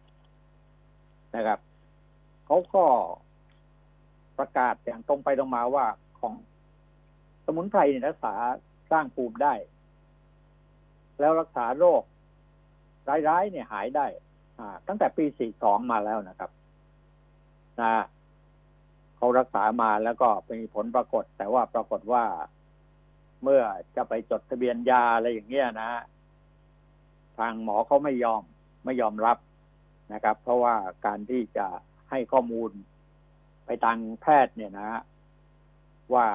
[1.34, 1.58] นะครับ
[2.46, 2.84] เขาก็
[4.38, 5.86] ประกาศอย่างตรงไปตรงมาว่า
[6.20, 6.34] ของ
[7.46, 8.34] สมุนไพรเนี่ยรักษา
[8.90, 9.54] สร้างภูมิได้
[11.20, 12.02] แล้วรักษาโรค
[13.28, 14.06] ร้ายๆเนี่ยหายได้
[14.58, 15.24] อ่า ตั้งแต่ปี
[15.58, 16.50] 42 มาแล้วนะครับ
[17.80, 17.94] นะ
[19.16, 20.28] เขารักษามาแล้วก็
[20.60, 22.24] มีผลปรากฏ แต่ว่าปรากฏว่า
[23.42, 23.62] เมื่อ
[23.96, 25.90] จะไปจดทะเบียนยาอะไรอย่างเงี้ยนะ
[27.38, 28.42] ทางหมอเขาไม่ยอม
[28.84, 29.38] ไม่ยอมรับ
[30.12, 30.74] นะครับ เพราะว่า
[31.06, 31.66] การที่จะ
[32.10, 32.70] ให้ข้อมูล
[33.66, 35.00] ไปทางแพทย์เนี่ยนะ
[36.14, 36.26] ว่า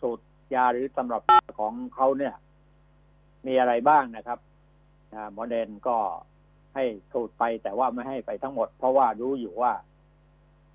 [0.00, 1.22] สูตร ยาหรือตำรับ
[1.60, 2.34] ของเขาเนี่ย
[3.46, 4.38] มีอะไรบ้างนะครับ
[5.32, 5.96] หมอเดนก็
[6.74, 9.72] ให้สูตรไปแต่ว่าไม่ให้ไปทั้งหมด เพราะว่ารู้อยู่ว่า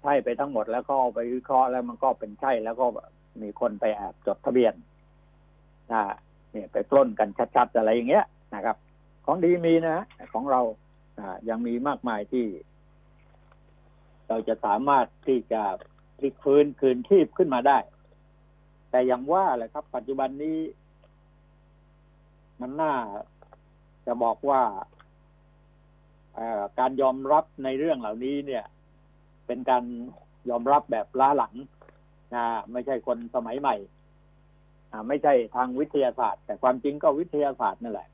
[0.02, 2.86] ใช่ไปทั้งหมดแล้วก็ไปวิเคราะห์แล้วมันก็เป็นใช่แล้วก็
[3.42, 4.74] มีคนไปแอบจดทะเบียน
[5.92, 6.04] นะ
[6.52, 8.78] เนี่ยไปปล้นกันชัดๆอะไรอย่างเงี้ยนะครับ
[9.26, 10.62] ของดีมีนะของเรา
[11.20, 12.46] อ่ายังมีมากมายที่
[14.28, 15.62] เราจะสามารถที่จะ
[16.20, 17.78] พลิกฟื้นคืนชีพขึ้นมาได้
[18.92, 20.58] แต่อย่างว่าแหละครับ ปัจจุบันนี้
[22.62, 22.94] มันน่า
[24.06, 24.62] จะบอกว่า
[26.80, 28.64] การยอมรับในเรื่องเหล่านี้เนี่ย
[29.48, 29.84] เป็นการ
[30.50, 31.54] ยอมรับแบบล้าหลัง
[32.36, 33.76] นะไม่ใช่คนสมัยใหม่
[35.08, 38.08] ไม่ใช่ทางวิทยาศาสตร์ แต่ความจริงก็วิทยาศาสตร์นั่นแหละ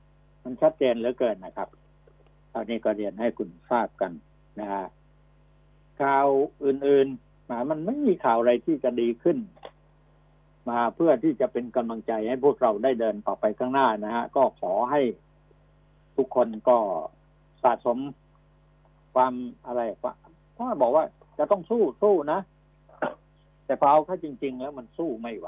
[0.43, 1.69] มันชัดเจนเหลือเกินนะครับ
[2.53, 4.11] ตอนนี้ก็เรียนให้คุณทราบกัน
[4.59, 4.85] นะฮะ
[6.01, 6.27] ข่าว
[6.65, 9.37] อื่นๆมามันไม่มีข่าวอะไรที่จะดีขึ้น
[10.69, 15.01] มาเพื่อที่จะเป็นกำลังใจให้พวกเราได้เดินต่อไปข้างหน้านะฮะก็ขอให้
[16.17, 16.77] ทุกคนก็
[17.63, 17.97] สะสม
[19.13, 19.33] ความ
[19.65, 19.81] อะไร
[20.53, 21.05] เพราบอกว่า
[21.37, 22.39] จะต้องสู้สู้นะ
[23.65, 25.47] แต่พอเอาเข้าจริง ๆ แล้วมันสู้ไม่ไหว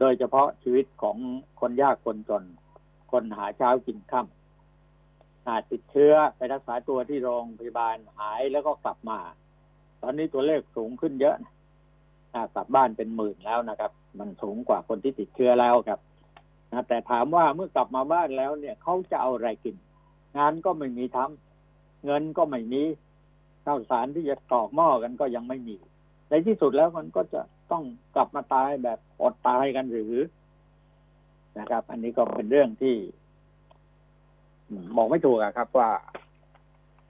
[0.00, 1.16] โดยเฉพาะชีวิตของ
[1.60, 2.44] คนยากคนจน
[3.12, 9.18] คนหาเช้ากินค่ำอาจติดเชื้อไปรักษาตัวที่โรงพยาบาลหายแล้วก็กลับมา
[10.02, 11.54] ตอนนี้ตัวเลขสูงขึ้นเยอะนะ
[12.54, 16.00] กลับบ้านเป็นหมื่นแล้วนะครับ มันสูงกว่าคนที่ติดเชื้อแล้วครับ
[16.72, 19.76] นะแต่ถามว่าเมื่อกลับมาบ้านแล้วเนี่ยเขาจะเอาอะไรกิน
[20.38, 22.82] งานก็ไม่มีทำเงินก็ไม่มี
[23.64, 25.76] ข้าวสารที่จะตอกหม้อกันก็ยังไม่มี
[26.28, 27.40] ในที่สุดแล้วมันก็จะ
[27.72, 30.14] ต้องกลับมาตายแบบอดตายกันหรือ
[31.58, 32.94] นะครับ อันนี้ก็เป็นเรื่องที่
[34.96, 35.90] บอกไม่ถูกครับว่า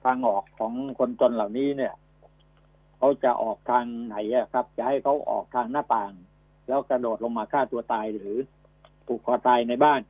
[0.03, 1.93] ทางออกของคนจนเหล่านี้เนี่ย
[2.99, 4.15] เขาจะออกทางไหน
[4.53, 6.11] ครับ จะให้เขาออกทางหน้าต่าง
[6.67, 8.35] แล้วกระโดดลงมาฆ่าตัวตายหรือ
[9.05, 10.01] ผูกคอตายในบ้าน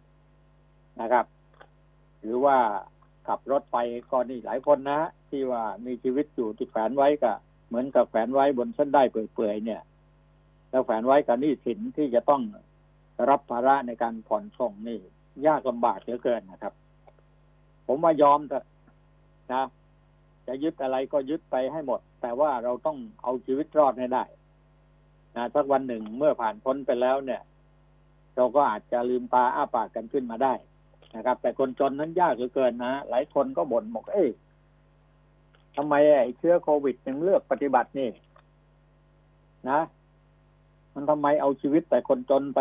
[1.01, 1.25] นะครับ
[2.21, 2.57] หรือว่า
[3.27, 3.77] ขับรถไป
[4.11, 4.99] ก็นี่หลายคนนะ
[5.29, 9.81] ที่ว่ามีชีวิตอยู่ที่แฝนไว้กับเหมือนกับแฝนไว้บนเส้นได้เปื่อยๆเนี่ย
[10.69, 12.41] แล้วแฝนไว้กับนี่สินที่จะต้อง
[13.29, 14.99] รับภาระในการผ่อนส่งนี่
[15.47, 16.73] ยากลำบากเหลือเกินนะครับ
[17.87, 18.65] ผมว่ายอมเถอะ
[19.53, 19.63] นะ
[20.47, 24.23] จะยึดอะไรก็ยึดไปให้หมด แต่ว่าเราต้องเอาชีวิตรอดให้ได้
[25.35, 27.41] นะสักวันหนึ่งเมื่อผ่านพ้นไปแล้วเนี่ย
[28.35, 30.53] เราก็อาจจะลืมตาอ้าปากกันขึ้นมาได้
[31.15, 34.29] นะครับ แต่คนจนนั้นยากเหลือเกินนะหลายคนก็บ่นบอกเอ้ย
[35.75, 38.09] ทำไมไอ้เชื้อโควิดยังเลือกปฏิบัตินี่
[39.69, 39.79] นะ
[40.93, 42.59] มันทำไมเอาชีวิตแต่คนจนไป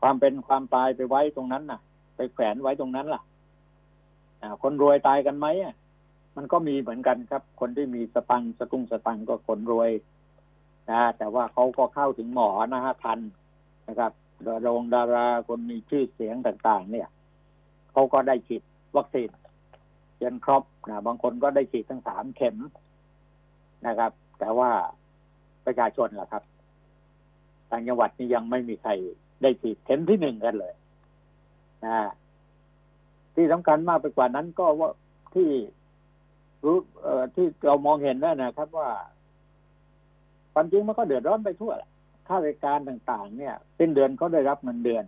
[0.00, 1.80] ความเป็นความตายไปไว้ตรงนั้นน่ะ
[2.16, 3.20] ไปแขวนไว้ตรงนั้นล่ะ
[4.62, 5.46] คนรวยตายกันไหม
[6.36, 9.90] มันก็มีเหมือนกันครับ คนที่มีสตังสตุ้งสตังก็คนรวย
[10.90, 13.20] นะแต่ว่าเขาก็เข้าถึงหมอนะฮะทัน
[13.88, 14.12] นะครับ
[14.46, 17.08] ดารงดาราคนมีชื่อเสียงต่าง ๆ เนี่ย
[17.92, 18.62] เขาก็ได้ฉีด
[18.96, 19.28] วัคซีน
[20.22, 22.56] ยันครบนะบางคนก็ได้ฉีดทั้งสามเข็ม
[23.86, 24.70] นะครับ แต่ว่า
[25.66, 26.42] ประชาชนล่ะครับ
[27.70, 28.92] ต่างจังหวัดนี้ยังไม่มีใคร
[29.42, 30.74] ได้ฉีดเข็มที่หนึ่งกันเลย
[31.84, 31.96] นะ
[33.34, 34.90] ที่สำคัญมากไปกว่านั้นก็ว่า
[35.34, 35.48] ที่
[36.66, 38.90] รู้เอ่อที่เรามองเห็นนั่นะครับว่า
[40.52, 41.90] ความจริงมันก็เดือดร้อนไปทั่วแหละ
[42.28, 45.04] ข้าราชการต่างๆ เนี่ยเป็นเดือนเขาได้รับเงินเดือน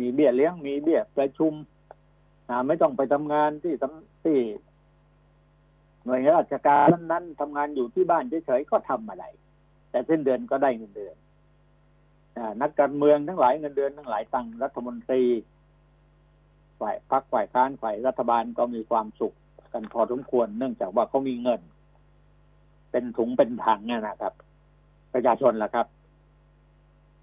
[0.00, 1.52] มีเบี้ยเลี้ยงมีเบี้ยประชุม
[2.66, 3.74] ไม่ต้องไปทำงานที่
[4.24, 4.38] ที่
[6.04, 9.24] หน่วยงานราชการนั้นทำงานอยู่ที่บ้านเฉยๆก็ทำอะไร
[9.90, 11.16] แต่เส้นเดือนก็ได้เงินเดือน
[12.62, 15.22] นักการเมืองทั้งหลายเงินเดือนทั้งหลายตังรัฐมนตรี
[16.80, 19.34] ฝ่ายพักฝ่ายค้านฝ่ายรัฐบาลก็มีความสุข
[19.72, 21.60] กันพอสมควรเนื่องจากว่าเขามีเงิน
[22.90, 24.34] เป็นถุงเป็นถังนะครับ
[25.12, 25.86] ประชาชนล่ะครับ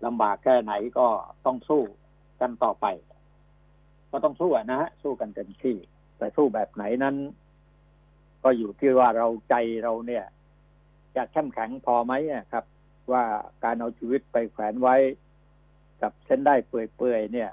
[0.05, 1.07] ลำบากแค่ไหนก็
[1.45, 1.81] ต้องสู้
[2.41, 2.85] กันต่อไป
[4.11, 5.75] ก็ต้องสู้นะฮะสู้กันเต็มที่
[6.17, 7.15] แต่สู้แบบไหนนั้น
[8.43, 10.25] ก็อยู่ที่ว่าเราใจเราเนี่ย
[11.15, 12.13] จะเข้มแข็งพอไหม
[12.51, 12.65] ครับ
[13.11, 13.23] ว่า
[13.63, 14.95] การเอาชีวิตไปแขวนไว้
[16.01, 17.51] กับเส้นได้เปื่อยๆเนี่ย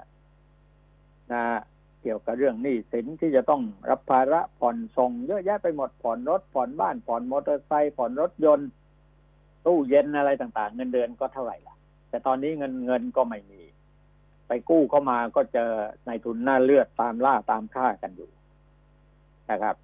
[1.33, 1.43] นะ
[2.07, 8.69] กี่ยวกับเรื่องหนี้สินที่จะต้องรับภาระผ่อนส่งเยอะแยะไปหมดผ่อนรถผ่อนบ้านผ่อนมอเตอร์ไซค์ผ่อนรถยนต์
[9.65, 11.75] ตู้เย็นอะไรต่างๆ เงินเดือนก็เท่าไหร่ละ
[12.09, 13.61] แต่ตอนนี้เงินเงินก็ไม่มี
[14.47, 15.71] ไปกู้เข้ามาก็เจอ
[16.05, 18.29] ในทุนหน้าเลือดตามล่าตามฆ่ากันอยู่
[19.51, 19.75] นะครับ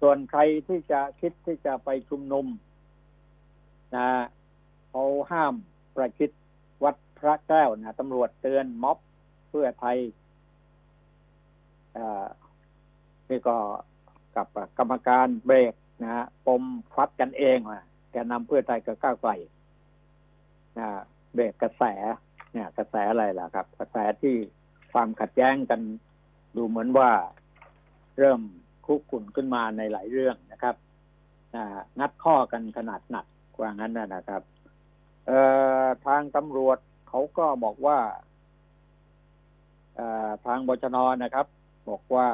[0.00, 2.46] ส่วนใครที่จะคิดที่จะไปชุมนุม
[3.96, 4.08] นะ
[4.90, 5.54] เขาห้าม
[5.94, 6.30] ประชิด
[6.84, 8.98] วัดพระแก้วนะตำรวจเตือนม็อบ
[9.48, 9.96] เพื่อไทย
[13.30, 13.56] นี่ก็
[14.36, 16.62] กับกรรมการเบรกนะฮะปม
[16.94, 19.30] ฟัดกันเองว่ะแกนนำเพื่อไทยกับก้าวไกล
[20.78, 20.86] นะ
[21.34, 21.82] เบรกกระแส
[22.52, 24.34] เนี่ย กระแสอะไรล่ะครับ กระแสที่
[24.92, 25.80] ความขัดแย้งกัน
[26.56, 27.10] ดูเหมือนว่า
[28.18, 28.40] เริ่ม
[28.86, 30.76] คุกคุนขึ้นมาในหลายเรื่องนะครับ
[31.54, 34.42] อ่างัดข้อกันขนาดหนักกว่างั้นนะนะครับ
[35.26, 35.40] เอ่
[35.82, 36.78] อทางตำรวจ
[37.08, 37.98] เขาก็บอกว่า
[39.96, 41.46] เอ่อทางบชนนะครับ
[41.88, 42.28] บอกว่า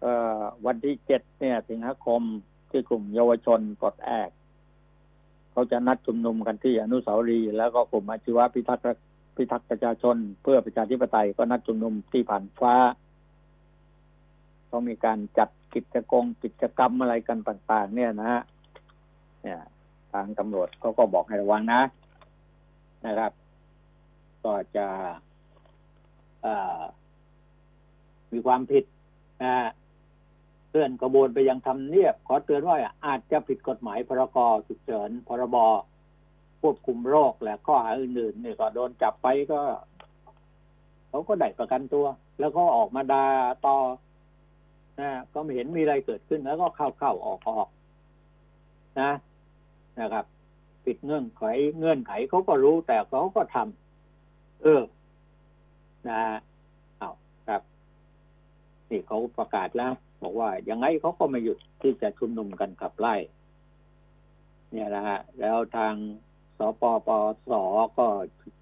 [0.00, 0.06] เอ
[0.38, 2.22] อวันที่เจ็ดเนี่ย สิงหาคม
[2.70, 4.30] ที่กลุ่มเยาวชนปลดแอก
[5.52, 9.04] เขาจะนัดชุมนุมกันที่อนุสาวรีย์แล้วก็กลุ่มอาชีวะพิทักษ์
[9.36, 12.74] พิทักษ์ประชาชน เพื่อประชาธิปไตยก็นัดชุมนุมที่ผ่านฟ้า
[14.66, 18.42] เขามีการจัดกิจกรรมกิจกรรมอะไรกันต่าง ๆ เนี่ยนะฮะ
[19.42, 19.60] เนี่ย
[20.12, 21.82] ทางตำรวจเขาก็บอกให้ระวังนะ
[23.06, 23.32] นะครับ
[24.44, 24.86] ก็จะ
[26.42, 26.80] เอ่อ
[28.32, 28.84] มีความผิด
[30.68, 35.56] เคลื่อนกระบวนไปยังทำเนียบ ขอเตือนว่าอาจจะผิดกฎหมายพรกฉุกเฉินพรบ
[36.60, 39.60] ควบคุมโรคและข้อหาอื่นๆเนี่ยก็โดนจับไปก็
[41.08, 42.06] เขาก็ได้ประกันตัว
[42.40, 43.24] แล้วก็ออกมาดา
[43.66, 43.76] ต่อ
[45.00, 47.68] นะก็ไม่เห็นมีอะไรเกิดขึ้นแล้วก็เข้าเข้าออกออก
[49.00, 49.12] นะ
[50.00, 50.24] นะครับ
[50.84, 51.42] ปิดเงื่อนไข
[51.78, 54.82] เงื่อนไขเขาก็รู้แต่เขาก็ทำเออ
[56.08, 56.20] นะ
[58.92, 63.14] นี่เขาประกาศแล้ว บอกว่ายังไงเขาก็ไม่หยุดที่จะชุมนุมกันขับไล่
[64.70, 65.94] เนี่ยนะฮะแล้วทาง
[66.58, 67.08] สปป
[67.48, 67.52] ส
[67.98, 68.06] ก็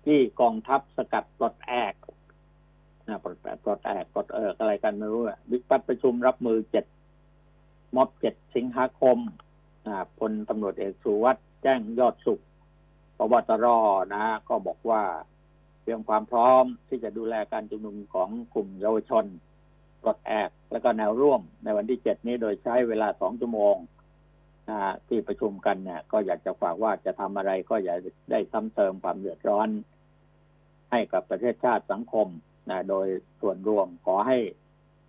[0.06, 1.94] ที่กองทัพสกัดปลดแอก
[3.06, 6.84] นะปลดแอกปลดแอกปลดเอิกอะไรกันไม่รู้บิ๊กปัดประชุมรับมือเจ็ด
[7.96, 9.18] ม็อบเจ็ดสิงหาคม
[9.86, 12.40] อ่าพลตำรวจเอกสุวัสด์แจ้งยอดสุข
[13.18, 13.66] ปบตร
[14.14, 15.02] นะ ก็บอกว่า
[15.82, 19.24] เตรียมความพร้อมที่จะดูแลการชุมนุมของกลุ่มเยาวชน
[20.02, 23.76] ปลดแอกและก็แนวร่วมในวันที่เจ็ดนี้โดยใช้เวลาสองชั่วโมง
[25.08, 27.94] ที่ประชุมกันเนี่ยก็อยากจะฝากว่าจะทำอะไรก็อย่า
[28.30, 29.68] ได้ซ้ำเติมความเดือดร้อน
[30.90, 32.28] ให้กับประเทศชาติสังคม
[32.70, 33.06] นะโดย
[33.40, 34.38] ส่วนรวมขอให้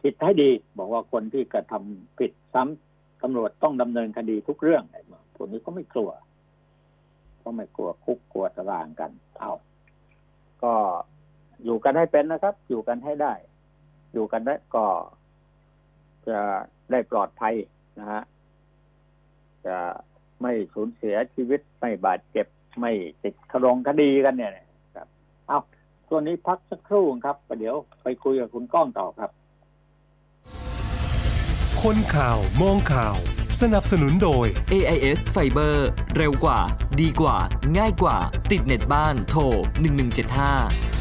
[0.01, 4.83] คิดให้ดี บอกว่าคนที่กระทำผิดซ้ำตำรวจต้องดำเนินคดีทุกเรื่อง
[5.35, 6.11] พวกนี้ก็ไม่กลัว
[7.43, 9.51] ก็ไม่กลัวคุกกลัวตารางกันเอา
[10.63, 10.73] ก็
[11.63, 13.33] อยู่กันให้เป็นนะครับ อยู่กันให้ได้
[14.11, 14.85] อยู่กันได้ก็
[16.27, 16.39] จะ
[16.91, 17.55] ได้ปลอดภัย
[17.99, 18.21] นะฮะ
[19.65, 19.77] จะ
[20.41, 22.47] ไม่สูญเสียชีวิตไม่บาดเจ็บ
[22.79, 22.91] ไม่
[23.23, 24.51] ติดครองคดีกันเนี่ย
[24.95, 25.07] ครับ
[25.47, 25.59] เอา
[26.09, 29.31] ตัวนี้พักสักครู่ครับประเดี๋ยวไปคุยกับคุณก้องต่อครับ
[31.83, 33.17] คนข่าวมองข่าว
[33.61, 35.75] สนับสนุนโดย AIS Fiber
[36.17, 36.59] เร็วกว่า
[37.01, 37.37] ดีกว่า
[37.77, 38.17] ง่ายกว่า
[38.51, 39.41] ติดเน็ตบ้านโทร
[40.21, 41.00] 1175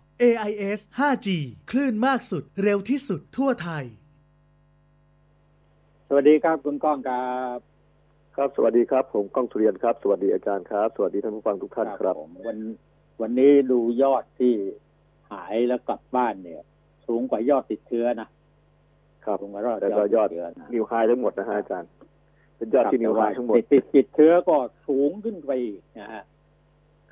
[0.29, 1.27] AIS 5G
[1.71, 3.85] คลื่นมากสุดเร็วที่สุดทั่วไทย
[6.07, 7.57] สวัสดีครับคุณก้องครับ
[8.35, 12.57] ครับสวัสดีครับ ผมก้องสุเรียนครับ สวัสดีอาจารย์ครับ สวัสดีท่านผู้ฟังทุกท่านครับผมวัน
[13.21, 14.53] วันนี้ดูยอดที่
[15.31, 16.61] หายแล้วกลับบ้านเนี่ย
[17.07, 18.27] สูงกว่ายอดติดเชื้อนะ
[19.25, 21.89] ครับสูงกว่ายอดแล้วก็ยอดติเชื้อนะนิวไฮทั้งหมดนะฮะอาจารย์
[22.57, 24.57] เป็นยอดที่นิวไฮทั้งหมดติดติดติดเชื้อก็
[24.87, 26.23] สูงขึ้นไปอีกนะฮะ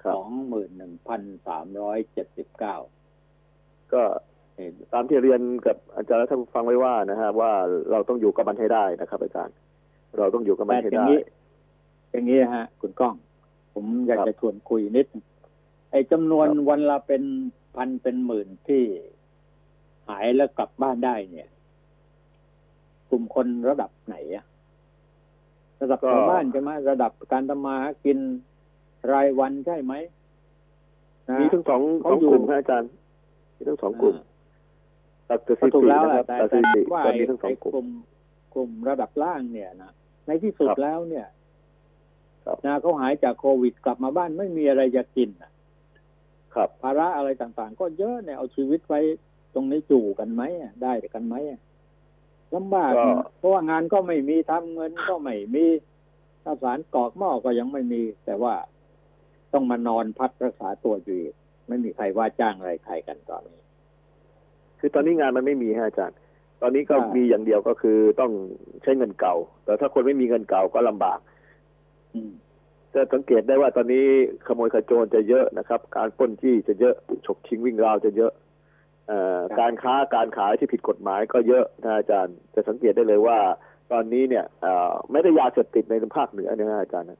[0.03, 2.77] ครัสบองหมื่นหนึ่งพันสามร้อยเจ็ดสิบเก้า
[3.93, 4.01] ก็
[4.93, 7.51] ตามที่เรียนกับอาจารย์และท่านผู้ฟังไว้ว่านะฮะว่า
[7.91, 9.55] เราต้องอยู่กับมันให้ได้นะครับอาจารย์
[10.17, 11.19] เราต้องอยู่กับมันแต่ให้อย่างได้นี้
[12.11, 13.15] อย่างนี้ฮะ คุณก้อง
[13.73, 15.07] ผมอยากครับจะชวนคุยนิด
[15.91, 17.23] ไอ้จำนวนครับวันละเป็น
[17.75, 18.83] พันเป็นหมื่นที่
[20.09, 21.49] หายแล้วกลับบ้านได้เนี่ย
[23.09, 24.45] กลุ่มคนระดับไหนอะ
[25.81, 28.17] ระดับชาวบ้านใช่ไหมระดับการทำมาหากิน
[29.11, 29.93] รายวันใช่ไหม
[31.29, 32.91] นะมีทั้งสองเขาสองอยู่กลุ่มครับอาจารย์
[33.59, 34.15] มีทั้งสองกลุ่ม
[35.29, 37.89] ตัดสก็ถิถูกติแล้วนะคแหรัละบแต่ตัดสแต่ถิติว่าก็ไอ้มีทั้งสองไอ้กลุ่มกลุ่ม
[38.53, 39.91] กลุ่มระดับล่างเนี่ยนะ
[40.27, 41.27] ในที่สุดครับแล้วเนี่ย
[42.45, 45.51] ครับนะเขาหายจากโควิดกลับมาบ้านไม่มีอะไรจะกินน่ะ
[46.55, 48.99] ครับภาระอะไรต่างๆ ก็เยอะเนี่ยเอาชีวิตไว้
[49.53, 51.59] ตรงนี้จู่กันไหมอะได้กันไหมอะ
[52.55, 55.65] ลำบากก็นะเพราะว่างานก็ไม่มีทำเงินก็ไม่มี
[56.43, 58.55] ข้าวสารกรอกหม้อก็ยังไม่มี แต่ว่า
[59.53, 61.35] ต้องมานอนพักรักษาตัวอยู่อีก
[61.69, 63.59] ไม่มีใครว่าจ้างอะไรใครกันตอนนี้
[64.79, 66.17] คือตอนนี้งานมันไม่มีฮะอาจารย์
[66.61, 68.31] ตอนนี้ก็ใช่มีอย่างเดียวก็คือต้อง
[68.83, 71.19] ใช้เงินเก่า แต่ถ้าคนไม่มีเงินเก่าก็ลำบาก
[72.13, 72.31] อืม
[72.93, 74.05] จะสังเกตได้ว่าตอนนี้
[74.47, 78.31] ขโมยขโจรจะเยอะนะครับ การปล้นจี้จะเยอะฉกชิงวิ่งราวจะเยอะ
[79.07, 83.39] เอ่อครับการค้าการขายที่ผิดกฎหมายก็เยอะนะอาจารย์ จะสังเกตได้เลยว่า
[83.91, 87.19] ตอนนี้เนี่ยเอ่อไม่ได้ยาเสพติดในภาคเหนือนะฮะอาจารย์นะ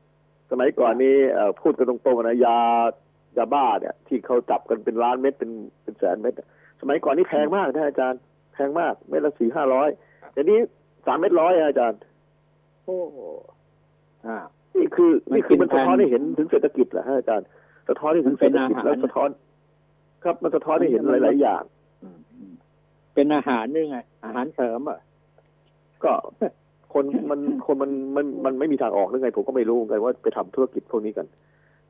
[0.51, 2.59] สมัยก่อนนี้เอ่อพูดกันตรงๆนะยา
[3.37, 5.51] ยาบ้าเนี่ย ที่เขาจับกันเป็นล้านเม็ดเป็น
[5.83, 6.47] เป็นแสนเม็ดอะ
[6.81, 8.19] สมัยก่อนนี่แพงมากนะอาจารย์
[8.53, 9.89] แพงมากเม็ดละสี่ห้าร้อย
[10.33, 10.59] เดี๋ยวนี้
[11.05, 11.99] สามเม็ดร้อยอะอาจารย์
[12.83, 12.97] โอ้
[14.25, 14.37] อ่า
[14.75, 17.45] นี่คือมันนี่คือมันเป็นสะท้อนการให้เห็นถึงเศรษฐกิจแหละฮะอาจารย์
[17.89, 19.29] สะท้อนให้ถึงมันเป็เศรนษฐกิจอาหารแล้วสะท้อน
[20.23, 21.63] ครับมันสะท้อนให้เห็นหลาย ๆ อย่าง
[22.03, 22.51] อืมอืม
[23.13, 24.99] เป็นอาหารนี่ไง อาหารเสริมอะ
[26.03, 26.11] ก็
[26.93, 31.27] คนมันคนมันมันมันไม่มีทางออกหรือไง ผมก็ไม่รู้เหมือนกันว่าไปทำธุรกิจพวกนี้กัน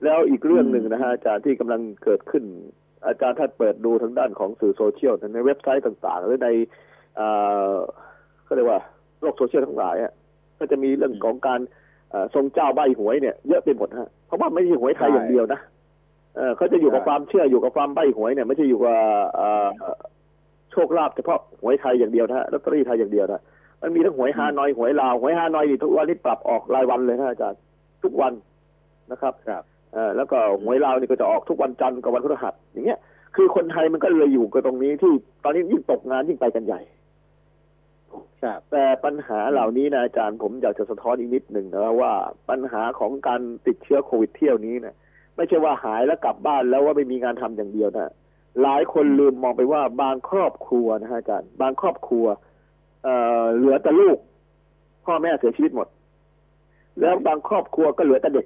[0.03, 2.43] แล้วอีกเรื่องหนึ่งนะฮะอาจารย์ที่กำลังเกิดขึ้น
[3.07, 6.49] อาจารย์ถ้าเปิดดูทางด้านของสื่อโซเชียลในเว็บไซต์ต่างๆ หรือใน
[7.15, 7.27] เอ่
[7.71, 7.73] อ
[8.47, 8.79] ก็เรียกว่า
[9.21, 10.11] โลกโซเชียลทั้งหลายอะ
[10.59, 11.59] ก็จะมีเรื่องของการ
[12.09, 15.59] เอ่อทรงเจ้าใบหวยเนี่ยเยอะไปหมดฮะเพราะว่าไม่ใช่หวยไทยใช่อย่างเดียวนะ
[16.35, 18.97] เออเขาจะอยู่กับใช่ความเชื่ออยู่กับความใบหวยเนี่ยไม่ใช่อยู่กับ
[19.35, 19.69] เอ่อ
[20.71, 23.41] โชคลาภเฉพาะหวยไทยอย่างเดียวนะฮะลอตเตอรี่ไทยอย่างเดียวนะ
[23.81, 27.59] มันมีทั้งหวยฮานอยหวยลาวหวยฮานอยนี่ทุกวันนี้ปรับออกรายวันเลยนะอาจารย์
[28.03, 28.33] ทุกวัน
[29.11, 29.68] นะครับครับเอ่อ
[30.15, 32.99] แล้วก็หวยลาวนี่ก็จะออกทุกวันจันทร์กับวันพฤหัสอย่างเงี้ย
[33.35, 36.81] คือคนไทยมันก็เลยอยู่กับตรงนี้ที่ตอนนี้ยิ่งตกงานยิ่งไปกันใหญ่
[38.43, 42.13] ครับแต่ปัญหาเหล่านี้นะอาจารย์ผมอยากจะสะท้อนอีกนิดหนึ่งนะว่า
[42.49, 44.95] ปัญหาของการติดเชื้อโควิดเที่ยวนี้นะ
[45.35, 48.13] ไม่ใช่ว่าหายแล้วกลับบ้านแล้วว่าไม่มีงานทำอย่างเดียวนะ
[48.61, 52.25] หลายคนลืมมองไปว่าบางครอบครัวนะฮะอาจารย์ บางครอบครัว
[53.03, 54.17] เอ่อเหลือแต่ลูก
[55.05, 55.87] พ่อแม่เสียชีวิตหมด
[57.01, 58.45] แล้วบางครอบครัวก็เหลือแต่เด็ก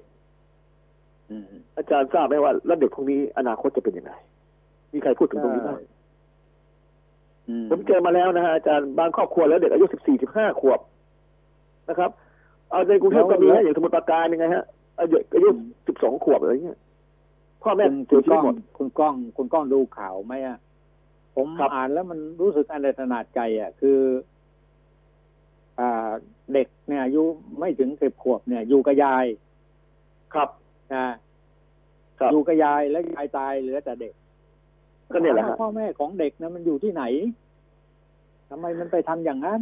[1.33, 4.11] อืมอาจารย์ทราบไหมว่าแล้วเด็กพวกนี้อนาคตจะเป็นยังไง
[4.93, 5.79] มีใครพูดถึงตรงนี้บ้าง
[7.49, 10.79] อืมผมเจอมาแล้วนะฮะอาจารย์บางครอบครัวแล้วเด็กอายุสิบสี่สิบห้าขวบ
[11.89, 12.11] นะครับ
[12.69, 14.63] เอาในกรุงเทพก็มีฮะอย่างสมุทรปราการยังไงฮะ
[14.99, 15.49] อายุอายุ
[15.87, 16.79] สิบสองขวบอะไรเงี้ย
[17.63, 20.57] พ่อแม่คุณเสีคุยณชีก้วิอตงหมดคุณก้องคุณก้องดูข่าวไหมอะ
[21.35, 23.99] ผมครับอ่านแล้วมันรู้สึกอันตนาดใจ อะ คือ
[25.79, 26.09] อ่า
[26.53, 27.23] เด็กเนี่ยอายุ
[27.59, 29.25] ไม่ถึงสิบขวบเนี่ย อยู่กับยาย
[30.33, 30.49] ครับ
[30.95, 31.05] นะ
[32.19, 34.13] ครับอยู่กับยายแล้วยายตายเหลือแต่เด็ก
[35.13, 37.03] ก็เนี่ยแหละฮะพ่อแม่ของเด็กนะมันอยู่ที่ไหน
[38.49, 39.59] ทำไมมันไปทำอย่างนั้น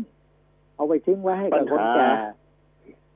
[0.76, 2.10] เอาไปทิ้งไว้ให้กับคนแก่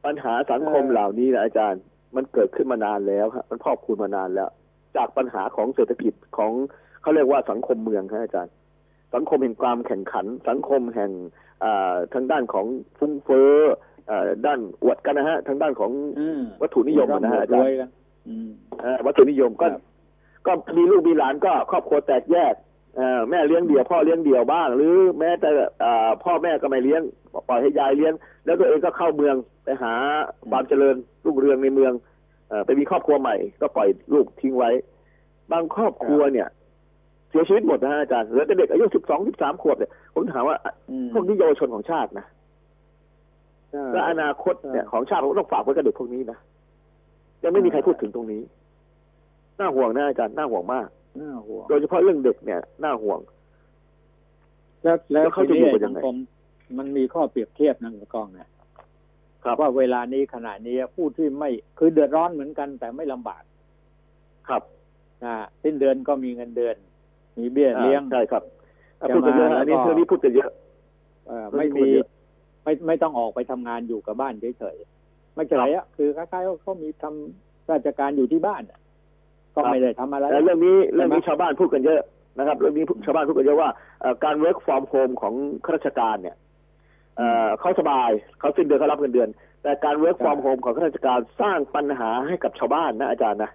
[0.06, 1.82] ปัญหาสังคมเออเหล่านี้นะอาจารย์
[2.16, 4.50] มันเกิดขึ้นมานานแล้วฮะมันพอกพูนมานานแล้ว
[4.98, 6.52] จากปัญหาของเศรษฐกิจของ
[7.02, 8.54] เขาเรียกว่าสังคมเมืองครับอาจารย์
[9.14, 11.12] สังคมแห่งความแข่งขัน สังคมแห่ง
[11.64, 12.66] อ่าทางด้านของ
[12.98, 13.54] ฟุ้งเฟ้อ
[14.10, 17.68] อ่าด้านอวดกันนะฮะ ทางด้านของอืมวัตถุนิยมนะฮะอาจารย์
[18.26, 18.50] วยกันอืม
[18.82, 19.82] เอ่อวัตถุนิยมก็ครับ
[20.46, 22.54] ก็มีลูกมีหลานก็ครอบครัวแตกแยก
[22.96, 25.50] เอ่อแม่เลี้ยงเดี่ยวพ่อเลี้ยงเดี่ยวบ้าง หรือแม้แต่
[25.84, 27.02] อ่าพ่อแม่ก็ไม่เลี้ยง
[27.50, 28.14] ปล่อยให้ยายเลี้ยง
[28.46, 29.94] แล้วตัวเองก็เข้าเมืองไปหา
[30.50, 31.94] ความเจริญรุ่งเรืองในเมือง
[32.50, 34.72] เอ่อไปมีครอบครัวใหม่ ก็ปล่อยลูกทิ้งไว้
[35.52, 36.48] บางครอบครัวเนี่ย
[37.30, 40.58] เสียชีวิตหมดนะฮะอาจารย์เหลือแต่เด็กอายุสิบสองสิบสามขวบเนี่ยผมถามว่า
[40.90, 42.26] อืมพวกนี้เยาวชนของชาตินะ
[43.72, 46.38] ใช่และอนาคตเนี่ยใช่ของชาติเราต้องฝากไว้กับเด็กพวกนี้นะ
[47.44, 48.42] ยังไม่มีใครพูดถึงตรงนี้
[49.60, 50.88] น่าห่วงนะอาจารย์น่าห่วงมาก
[51.22, 53.20] น่าห่วงโดยเฉพาะเรื่องเด็กเนี่ยน่าห่วง
[54.84, 56.16] แล้วแล้วแล้วเขาจะอยู่กันยัสังงไงคม
[56.78, 58.50] มันมีข้อเปรียบเทียบนะคุณกองนะ
[59.44, 63.44] ครับว่าเวลานี้ขณะนี้ผู้ที่ไม่คือเดือดร้อนเหมือนกัน แต่ไม่ลำบาก
[64.50, 64.62] ครับ
[65.24, 66.76] นะสิ้นเดือนก็มีเงินเดือน
[67.40, 68.44] มีเบี้ยเลี้ยงอ่าใช่ครับ
[69.02, 70.52] อะจะพูดกันเยอะมาฮะอันนี้แล้วก็เรื่องนี้พูดกันเยอะ
[71.28, 72.08] เอ่อเรื่องไม่นี้มีเยอะ
[72.64, 74.95] ไม่ไม่ต้องออกไปทำงานอยู่กับบ้านเฉยๆ
[75.36, 78.80] ไม่เฉยอะคือคล้ายๆว่าเขามีทำราชการอยู่ที่บ้านอะ
[79.56, 82.02] ก็ไม่ได้ทำอะไรแต่เรื่องนี้เรื่องนี้ใช่ไหมชาวบ้านพูดกันเยอะ
[82.38, 83.70] นะครับเรื่องนี้ชาวบ้านพูดกันเยอะว่า
[84.02, 85.34] เอ่อการ work from home ของ
[85.66, 86.36] ข้าราชการเนี่ย
[87.18, 88.10] เอ่อเขาสบาย
[88.40, 89.30] เขาสิ้นเดือนเขารับเงินเดือน
[89.64, 93.52] แต่การ work from home ของข้าราชการสร้างปัญหาให้กับชาวบ้านนะอาจารย์นะ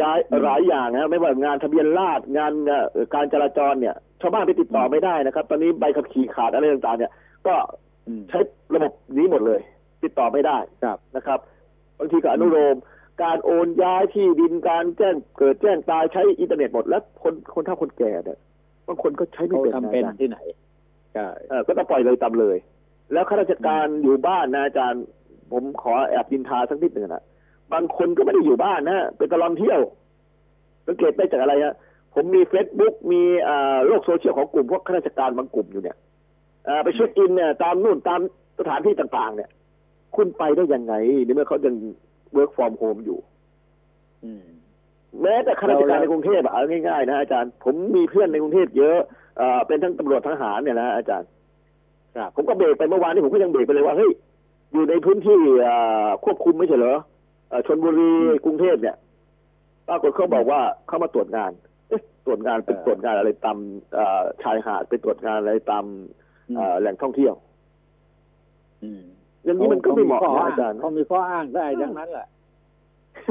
[0.00, 7.12] ย้ายหลายอย่างนะไม่ว่างานทะเบียนราษฎร์งานเอ่อการจราจรเนี่ย ชาวบ้านไปติดต่อไม่ได้นะครับ ตอนนี้ใบขับขี่ขาดอะไรต่างๆ เนี่ย
[7.46, 7.54] ก็
[8.06, 8.38] อืมใช้
[8.74, 9.60] ระบบนี้หมดเลย
[10.04, 11.38] ติดต่อไม่ได้ครับนะครับ
[11.98, 12.76] บางทีก็อนุโลม
[13.22, 18.38] การโอนย้ายที่ดินการแจ้งเกิดแจ้งตายใช้อินเทอร์เน็ตหมดแล้วคนคนเฒ่าคนแก่เนี่ย
[18.88, 20.38] บางคนก็ใช้ไม่เขาเป็นทำนะเป็นอาจารย์ที่ไหน
[21.14, 22.56] ใช่เออก็ต้องปล่อยเลยตามเลย
[23.12, 25.02] แล้วข้าราชการอยู่บ้านนะอาจารย์
[25.52, 27.24] ผมขอแอบนินทาสักนิดหนึ่งนะ
[27.72, 29.80] บางคนก็ไม่ได้อยู่บ้านนะเป็นตลอดเที่ยว
[30.86, 31.74] สังเกตได้จากอะไรฮะ
[32.14, 35.96] ผมมีเฟซบุ๊กมีอ่าโลกโซเชียลของกลุ่มพวกข้าราชการบางกลุ่มอยู่เนี่ย
[36.68, 38.20] อ่าไปเช็คอินเนี่ยตามนู่นตาม
[38.58, 39.50] สถานที่ต่าง ๆ เนี่ย
[40.16, 40.94] คุณไปได้ยังไง
[41.24, 41.74] ในเมื่อเขายัง
[42.32, 43.18] work from home อยู่
[44.24, 44.44] อืม
[45.22, 48.98] แม้แต่ข้าราชการเราในกรุงเทพอะเอาง่ายๆนะอาจารย์ ผมมีเพื่อนในกรุงเทพเยอะ
[49.38, 51.28] เอ่อเป็นทั้งตำรวจทหารเนี่ยนะอาจารย์
[52.16, 54.12] ครับผมก็เบรกไปเมื่อวานนี้ผมก็ยังเบรกไปเลยว่าเฮ้ย
[54.72, 55.74] อยู่ในพื้นที่เอ่
[56.06, 56.96] อควบคุมไม่ใช่เหรอ
[57.48, 58.12] เอ่อชลบุรี
[58.44, 58.96] กรุงเทพเนี่ย
[59.88, 61.52] ปรากฏเขาบอกว่าเขามาตรวจงาน
[61.88, 63.58] เอ๊ะตรวจงานเป็นเออตรวจงานอะไรตาม
[63.94, 65.84] เอ่อชายหาดเป็นตรวจงานอะไรตาม
[66.56, 67.34] เอ่อแหล่งท่องเที่ยว
[69.44, 72.28] อืมอย่างนี้มันก็ไม่เหมาะข้อนะอ้างอาจารย์เขามีข้ออ้างได้ทั้งนั้นแหละ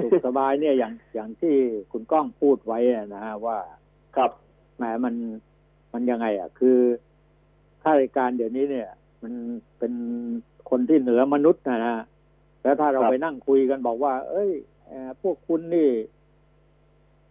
[0.03, 1.55] สุขสบายเนี่ยอย่างอย่างที่
[1.91, 3.57] คุณก้องพูดไว้อะนะฮะว่า
[4.15, 4.31] ครับ
[4.77, 5.15] แหมมัน
[5.93, 6.77] มันยังไง อะ คือ
[7.83, 8.89] ข้าราชการเดี๋ยวนี้เนี่ย
[9.23, 9.33] มัน
[9.79, 9.93] เป็น
[10.69, 11.99] คนที่เหนือมนุษย์นะฮะ
[12.63, 14.51] แล้วถ้าเราครับไปนั่งคุยกันบอกว่า เอ้ย
[14.87, 15.89] เอ่อพวกคุณนี่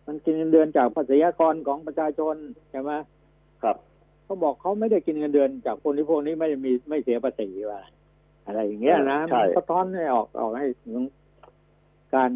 [0.06, 2.36] มันกินเงินเดือนจากภาษีอากรของประชาชน
[2.70, 2.92] ใช่ไหม
[3.62, 3.76] ครับ
[4.24, 7.80] เขาบอกเขาไม่ได้กินเงินเดือนจากคนที่พวกนี้ไม่ได้มีไม่เสียภาษีว่า
[8.50, 10.98] อะไรอย่างเงี้ยนะใช่มันสะท้อนให้ออกออกให้ถึง
[12.14, 12.32] การ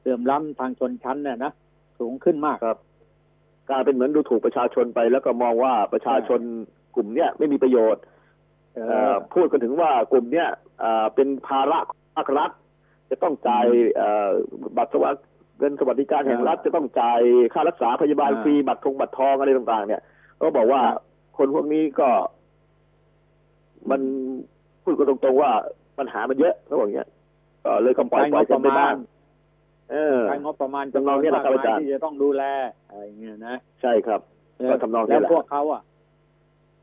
[0.00, 1.52] เสื่อมล้ำทางชนชั้นเนี่ยนะ
[1.98, 2.78] สูงขึ้นมากครับ
[3.70, 6.40] กลายเป็นเหมือนดูถูกประชาชนไป แล้วก็มองว่าประชาชน
[6.94, 8.02] กลุ่มเนี้ยไม่มีประโยชน์
[8.74, 10.48] เอเอ่ออพูดกันถึงว่ากลุ่มเนี้ย
[10.80, 12.50] เอ่อเป็นภาระของภาครัฐ
[13.10, 13.66] จะต้องจ่าย
[13.96, 14.28] เอ่อ
[14.76, 15.20] บัตรสวัสดิ
[15.58, 17.20] เงินสวัสดิการแห่งรัฐจะต้องจ่าย
[17.54, 20.02] ค่ารักษาพยาบาลอ่าฟรีบัตรทงบัตรทองอะไรต่าง ๆ เนี่ย
[20.42, 20.96] ก็บอกว่าครับ
[21.36, 22.08] คนพวกนี้ก็
[23.90, 24.00] มัน
[24.86, 25.50] พูดกันตรงๆว่า
[25.98, 27.08] ปัญหามันเยอะเขาบอกอย่างเงี้ย
[27.64, 28.94] ก็เลยก็ปล่อยใช้ปล่อยงบกันไปประมาบ้าณง
[29.90, 32.42] เออใช้งบประมาณทำนองเนี้ยมากนะครับมาอาจารย์ที่จะต้องดูแล
[32.90, 34.20] อะไรอย่างเงี้ยนะใช่ครับ
[34.70, 35.82] ก็ทำนองเนี้ยแล้วแหละพวกเขาอะ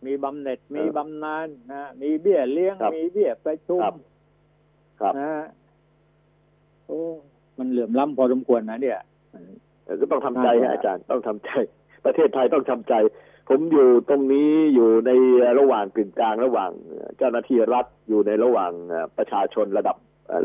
[0.06, 3.94] มีบำเหน็จมีเออบำนาญนะมีเบี้ยเลี้ยงครับมีเบี้ยประชุมครับ
[5.02, 5.46] ครับนะฮะ
[6.88, 7.00] โอ้
[7.60, 9.00] มันเหลื่อมล้ำพอสมควรนะเนี่ย
[9.86, 11.52] เออก็ต้องทำใจครัฮะบอาจารย์ต้องทำใจ
[12.06, 12.94] ประเทศไทยต้องทำใจ
[13.50, 15.12] ผมอยู่ตรงนี้อยู่ใน
[15.60, 16.72] ระหว่างกึ่งกลางระหว่าง
[17.18, 18.72] เจ้าหน้าที่รัฐอยู่ในระหว่าง
[19.18, 19.96] ประชาชนระดับ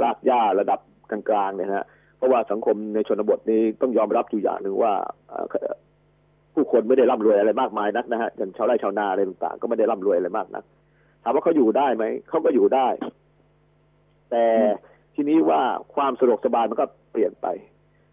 [0.03, 0.81] รากหญ้าระดับ
[1.11, 1.87] กลางๆเนี่ยฮะ
[2.17, 4.93] เพราะว่าสังคมในชนบทนี้ต้องยอมรับอยู่อย่างหนึ่งว่า
[6.55, 10.65] ผู้คนไม่ได้ร่ำรวยอะไรมากมายนักนะฮะอย่างชาวไร่ชาวนาอะไรต่างๆ ก็ไม่ได้ร่ำรวยอะไรมากนัก
[11.23, 12.87] ถามว่าเขาอยู่ได้ไหมเขาก็อยู่ได้
[14.31, 14.45] แต่
[15.15, 15.63] ทีนี้ว่า
[15.95, 17.47] ความสะดวกสบายมันก็เปลี่ยนไป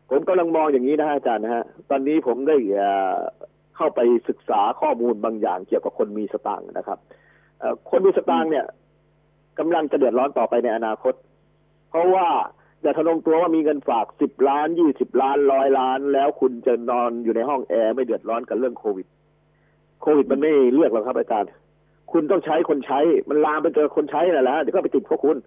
[0.09, 2.57] ผมกำลังมองอย่างนี้นะฮะอาจารย์นะฮะตอนนี้ผมได้
[3.75, 3.99] เข้าไป
[4.29, 6.99] ศึกษาข้อมูลบางอย่างเกี่ยวกับคนมีสตางค์นะครับ
[7.89, 8.65] คนมีสตางค์เนี่ย
[9.59, 11.13] กำลังจะเดือดร้อนต่อไปในอนาคต
[11.89, 12.27] เพราะว่า
[12.81, 19.07] อย่าทะนงตัวว่ามีเงินฝากสิบล้านยี่สิบล้านร้อยล้าน แล้วคุณจะนอนอยู่ในห้องแอร์ไม่เดือดร้อนกับเรื่องโควิด
[20.01, 21.51] โควิดมันไม่เลือกหรอกครับอาจารย์
[22.11, 22.99] คุณต้องใช้คนใช้
[23.29, 25.37] มันลามไปเจอคนใช้นั่นแหละเดี๋ยวก็ไปติดพวกคุณ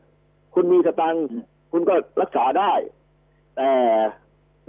[0.55, 1.25] คุณมีสตังค์
[1.73, 2.73] คุณก็รักษาได้
[3.57, 3.71] แต่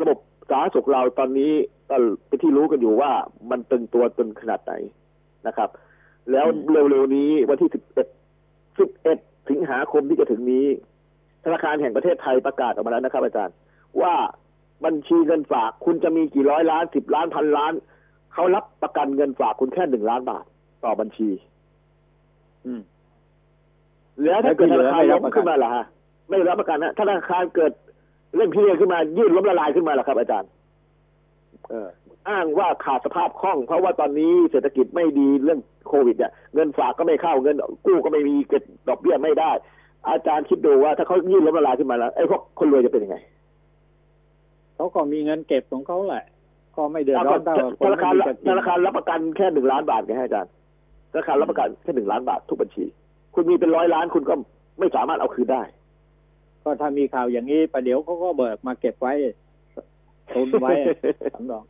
[0.02, 0.18] ระบบ
[0.50, 1.54] สาธารณสุขเราตอนนี้
[1.90, 1.96] ก็
[2.28, 3.12] เป็นที่รู้กันอยู่ว่า
[3.50, 4.74] มันตึงตัวตึงขนาดไหน
[5.48, 5.70] นะครับ
[6.32, 8.08] แล้วเร็วๆนี้วันที่สิบเอ็ด
[8.80, 9.18] สิบเอ็ด
[9.50, 10.68] สิงหาคมที่จะถึงนี้
[11.46, 13.56] ธนาคารแห่งประเทศไทยประกาศออกมาแล้วนะครับ อาจารย์
[14.02, 14.16] ว่า
[14.86, 17.74] บัญชีเงินฝากคุณจะมีกี่ร้อยล้านสิบล้านพันล้าน
[18.34, 20.46] เขารับประกันเงินฝากคุณแค่หนึ่งล้านบาท
[20.84, 21.30] ต่อบัญชี
[22.66, 22.82] อืม
[24.24, 25.86] แล้วถ้าเกิดแล้วธที่เหลืนาอคารไม่รัล้บมประกันขึ้นมาล่ะฮะ
[26.30, 27.72] ไม่รับประกันนะถ้าธนาคารเกิด
[28.36, 31.90] เรื่องที่ขึ้นมา ยื่นล้มละลายขึ้นมาล่ะครับอาจารย์เออ
[32.30, 37.56] อ้างว่าขาดสภาพคล่อง เพราะว่าตอนนี้เศรษฐกิจไม่ดีเรื่องโควิดเนี่ยเงินฝากก็ไม่เข้าเงิน
[37.86, 39.52] กู้ก็ไม่มีเก็บดอกเบี้ยไม่ได้
[40.10, 43.18] อาจารย์คิดดูว่าถ้าเขายื่นล้มละลายขึ้นมาแล้วไอ้พวกคนรวยจะเป็นยังไง
[44.76, 46.26] เขาก็มีเงินเก็บของเขาแหละ
[46.76, 50.52] ก็ไม่เดือดร้อนเท่ากับคธนนาคารไม่มีจะกิธนนาคารรับประกันแค่หนึ่งล้านบาทไงฮะอาจารย์
[51.12, 52.86] ธนาคารรับประกันแค่หนึ่งล้านบาททุกบัญชี
[53.34, 54.36] คุณมีเป็นร้อยล้านคุณก็
[54.80, 55.64] ไม่สามารถเอาคืนได้
[56.64, 59.14] ก็ถ้ามีข่าวอย่างนี้ประเดี๋ยวเขาก็เบิกมาเก็บไว้
[60.36, 60.72] ตุนไว้
[61.36, 61.64] สำรอง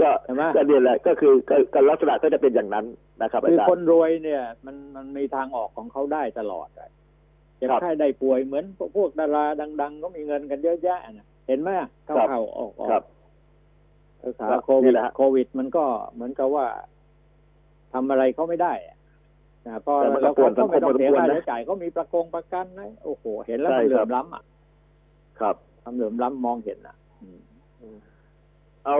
[0.00, 2.86] ก็ใช่ไหมก็เนี่ยแหละก็คือก็ก็ลักษณะก็จะเป็นอย่างนั้น
[3.22, 6.90] นะครับอาคือจารคนย์รวยเนี่ย มันมันมีทางออกของเขาได้ตลอดอะ
[7.58, 11.68] เจ็บครับไข้ได้ป่วยเหมือนพวกพวกดาราดัง ๆ ก็มีเงินกันเยอะแยะนะเห็นไหม
[12.04, 13.02] เข้าครับเข้าออกออกครับ
[14.22, 15.84] รักษาครับโควินี่ดแหละฮะโควิด มันก็
[16.14, 16.66] เหมือนกับว่า
[17.92, 18.96] ทำอะไรเขาไม่ได้อะ
[19.66, 24.42] นะพอแต่มันก็เราปวดก็ไม่ต้องสังคมเสียพอสมควรค่านะใช้จ่ายเขามีประกงประกันนะโอ้โห เห็นแล้วใช่มันเหลื่ครัอบมล้ำอะ
[25.40, 26.96] ครับทำเหลื่อมล้ำมองเห็นอะ
[28.86, 28.98] เอา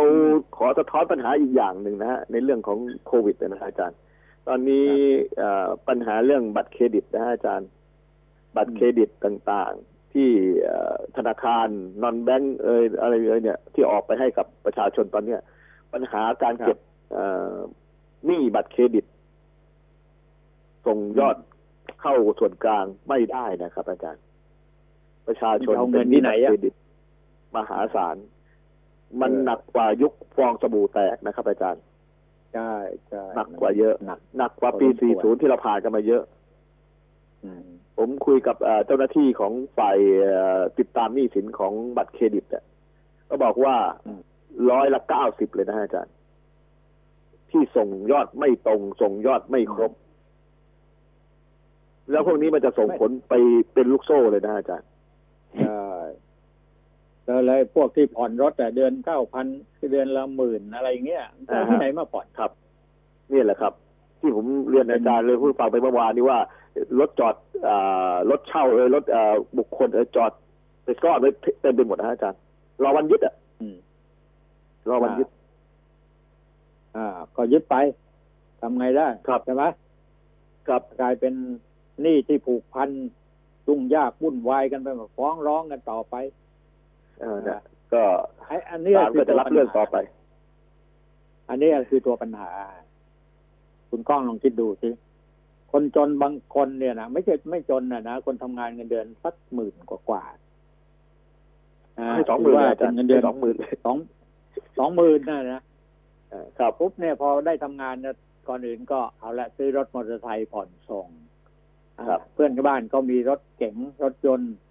[0.56, 3.98] ขอสะท้อนปัญหาอีกอย่างหนึ่งนะฮะในเรื่องของโควิดนะฮะอาจารย์
[4.48, 4.86] ตอนนี้
[5.38, 7.68] เอ่อปัญหาเรื่องบัตรเครดิตนะฮะอาจารย์
[8.56, 10.28] บัตรเครดิตต่างๆ ที่
[10.62, 11.68] เอ่อธนาคาร
[12.02, 15.40] non-bank เอยอะไรเอยเนี่ยที่ออกไปให้กับประชาชนตอนเนี้ย
[15.92, 16.78] ปัญหาการเก็บ
[17.12, 17.54] เอ่อ
[18.26, 19.04] หนี้บัตรเครดิต
[20.86, 21.36] ส่งยอด
[22.00, 24.22] เข้าส่วนกลางไม่ได้นะครับ อาจารย์
[25.26, 26.74] ประชาชนจะเอาเงินที่ไหนอะเป็หบัตรเครดิต
[27.56, 28.16] มหาศาล
[29.20, 31.82] มันหนักกว่ายุคฟองสบู่แตกนะครับอาจารย์
[32.54, 32.72] ใช่
[33.08, 36.22] ใช่หนักกว่าเยอะหนักหนักกว่าปีพอสมควร40 ที่เราผ่านกันมาเยอะ
[37.44, 37.62] อืม
[37.98, 42.64] ผมคุยกับเอ่อเจ้าหน้าที่ของฝ่ายเอ่อติดตามหนี้สินของบัตรเครดิตเนี่ย
[43.28, 43.76] ก็บอกว่า
[44.70, 46.14] ร้อยละเก้าสิบเลยนะฮะอาจารย์
[47.50, 49.92] ที่ส่งยอดไม่ตรง ส่งยอดไม่ครบ
[52.10, 53.34] แล้วพวกนี้มันจะส่งผลไป
[53.74, 54.88] เป็นลูกโซ่เลยนะฮะอาจารย์
[55.58, 55.85] ใช่
[57.26, 59.46] แล้วเลยพวกที่ผ่อนรถแต่เดือนเก้าพัน
[59.92, 62.50] เดือนละหมื่นอะไรอย่างเงี้ยจะเอาที่ไหนมาผ่อนครับ
[63.32, 63.72] นี่แหละครับ
[64.20, 66.38] ที่ผมเรียนอาจารย์เลยพูดฟังไปเมื่อวานนี้ว่า
[66.98, 67.34] รถจอด
[67.68, 70.32] อารถเช่าเอยรถอ่าบุคคลเอยจอด
[70.84, 72.40] ไปซ่อนไว้เต็มไปหมดนะฮะอาจารย์
[72.82, 73.76] รอวันยึดอะอืม
[74.88, 75.28] รอวันยึด
[76.96, 77.06] อ่า
[77.36, 77.76] ก็ยึดไป
[78.60, 79.64] ทำไงได้ครับใช่ไหม
[80.68, 81.34] ครับกลายเป็น
[82.02, 82.90] หนี้ที่ผูกพัน
[83.66, 86.45] ยุ่งยากวุ่นวายกันไปหมดฟ้องร้องกันต่อไปเออเนี่ย
[87.92, 88.02] ก็
[88.46, 89.96] ไอ้อันนี้ศาลก็จะรับเรื่องต่อไป
[91.48, 92.50] อันนี้คือตัวปัญหา
[93.90, 94.90] คุณก้องลองคิดดูสิ
[95.72, 103.56] คนจนบางคนเนี่ยนะไม่ใช่ไม่จนนะนะคนทำงานเงินเดือนสักหมื่นกว่ากว่าๆาให้สองหมื่นถืว่าอาจารย์เป็นเงินเดือนสองหมื่น
[103.86, 103.96] สอง
[104.78, 105.62] สองหมื่นนะนะ
[106.58, 108.14] ครับปุ๊บเนี่ยพอได้ทำงานเนี่ย
[108.48, 111.08] ก่อนอื่นก็เอาละซื้อรถมอเตอร์ไซค์ผ่อนส่ง
[111.98, 114.65] อ่าครับเพื่อนที่บ้านก็มีรถเก๋งรถยนต์ครับ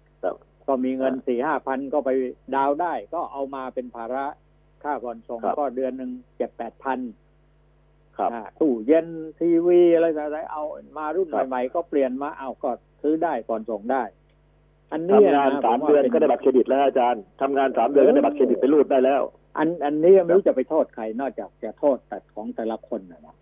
[0.68, 2.10] ก็มีเงินครับสี่ห้าพันก็ไป
[2.56, 4.26] ดาวน์ได้ ก็เอามาเป็นภาระ
[4.82, 6.98] ค่าผ่อนส่งครับก็เดือนหนึ่งเจ็ดแปดพัน
[8.18, 9.06] ครับตู้เย็น
[9.38, 10.64] ทีวีอะไรต่างๆเอา
[10.98, 12.70] มารุ่นครับใหม่ๆก็เปลี่ยนมาเอาก็
[13.02, 14.02] ซื้อได้ผ่อนส่งได้
[14.92, 19.22] อันเนี้ยทำงานนะสามผว่เดือนป็ก็ได้บัตรเครดิตแล้วอาจารย์ทำงานสามเดือนก็ได้บัตรเครดิตไปรูดได้แล้ว
[19.58, 23.36] อันอันนี้ไม่รู้จะไปโทษใครนอกจากจะโทษแต่ของแต่ละคนนะนะ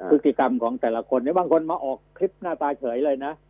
[0.00, 3.49] อ่าพฤติกรรมของแต่ละคนเนี่ยบางคนมาออกคลิปหน้าตาเฉยเลยนะคร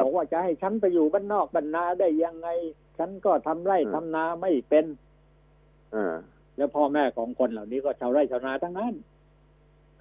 [0.00, 2.48] บบอกว่าจะให้ฉันไปอยู่บ้านนอกบ้านนาได้ยังไง
[2.98, 4.86] ฉันก็ทำไร่อืมทำนาไม่เป็น
[5.94, 6.14] อ่า
[6.56, 8.94] แล้วพ่อแม่ของคนเหล่านี้ก็ชาวไร่ชาวนาทั้งนั้น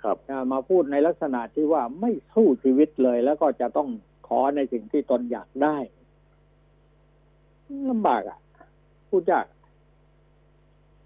[0.03, 3.89] ครับอ่ามาพูดในลักษณะที่ว่าไม่สู้ชีวิตเลยแล้วก็จะต้อง
[4.27, 5.77] ขอในสิ่งที่ตนอยากได้
[7.89, 8.37] ลำบากอะ
[9.09, 9.45] พูดยาก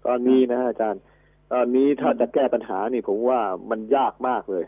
[0.06, 1.02] ตอนนี้นะอาจารย์
[1.52, 4.64] ตอนนี้ถ้าจะแก้ปัญหานี่ผมว่ามันยากมากเลย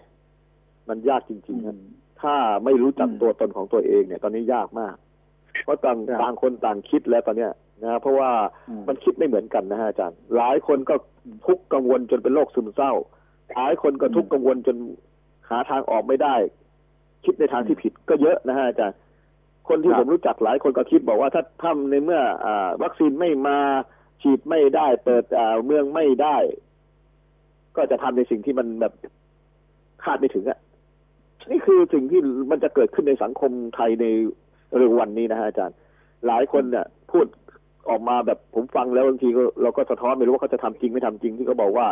[0.89, 1.77] มันยากจริงๆครับ
[2.21, 4.97] ถ้าไม่รู้จักอืมตัวตนของตัวเองเนี่ย ตอนนี้ยากมาก
[5.65, 7.53] เพราะต่างครับต่างคนต่างคิดแล้วตอนเนี้ย
[7.83, 8.31] นะเพราะว่า
[8.69, 10.95] อืมมันคิดไม่เหมือนกันนะฮะอาจารย์ หลายคนก็
[11.47, 12.93] ทุกข์กังวลจนเป็นโรคซึมเศร้า
[13.55, 14.77] หลายคนก็ทุกข์กังวลจน
[15.51, 16.35] หาทางออกไม่ได้
[17.25, 18.97] คิดในทางที่ผิดก็เยอะนะฮะอาจารย์
[19.69, 23.59] คนที่ครับผมรู้จักหลายคนก็คิดบอกว่าถ้าทำในเมื่ออ่าวัคซีนไม่มา
[24.23, 26.37] ฉีดไม่ได้ เปิดอ่าเมืองไม่ได้
[27.77, 28.93] ก็จะทำในสิ่งที่มันแบบ
[30.05, 30.59] คาดไม่ถึงอะ
[31.51, 32.21] นี่คือสิ่งที่
[32.51, 34.07] มันจะเกิดขึ้นในสังคมไทยใน
[34.77, 35.77] เร็ววันนี้นะฮะอาจารย์
[36.27, 37.27] หลายคนเนี่ยพูด
[37.91, 41.87] ออกมาแบบผมฟังแล้วบางทีก็เราก็สะท้อนไม่รู้ว่าเขาจะทำจริงไม่ทำจริงที่เขาบอกว่า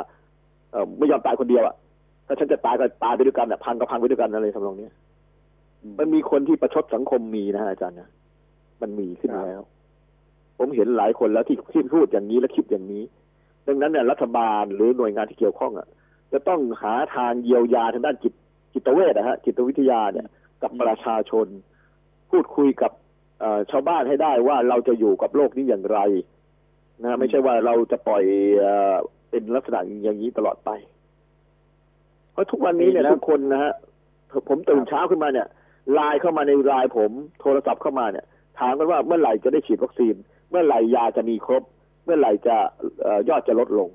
[0.73, 1.75] เออไม่ยอมตายคนเดียวอะ
[2.27, 4.93] ถ้าฉันจะตายก็ตายไปด้วยกันอะพังก็พังไปด้วยกันอะไรทำนองเนี้ย
[5.99, 8.09] มันมีคนที่ประชดสังคมมีนะฮะอาจารย์นะ
[8.83, 9.61] มันมีขึ้นแล้ว
[10.59, 13.03] ผมเห็นหลายคนแล้วที่ที่พูดอย่างนี้และคิดอย่างนี้
[13.67, 15.87] ดังนั้นเนี่ยรัฐบาลหรือหน่วยงานที่เกี่ยวข้องอะ
[16.33, 18.33] จะต้องหาทางเยียวยาทางด้านจิต
[18.79, 20.27] จิตเวชนะฮะจิตวิทยาเนี่ย
[20.63, 21.47] กับประชาชน
[22.31, 22.93] พูดคุยกับ
[23.41, 25.99] เอ่อชาวบ้านให้ได้ว่าเราจะอยู่กับโลกนี้อย่างไร
[27.03, 28.25] นะไม่ใช่ว่าเราจะปล่อย
[28.61, 28.95] เอ่อ
[29.31, 30.71] เป็นลักษณะอย่างนี้ตลอดไป
[32.33, 33.73] เพราะทุกวันนี้เนี่ยแล้วทุกคนนะฮะ
[34.49, 35.47] ผมตื่นเช้าขึ้นมาเนี่ย
[35.93, 37.11] ไลน์เข้ามาในไลน์ผม
[37.41, 38.27] โทรศัพท์เข้ามาเนี่ย
[38.59, 40.15] ถามกันว่าเมื่อไหร่จะได้ฉีดวัคซีน
[40.51, 41.63] เมื่อไหร่ยาจะมีครบ
[42.05, 42.57] เมื่อไหร่จะ
[43.03, 43.89] เอ่อยอดจะลดลง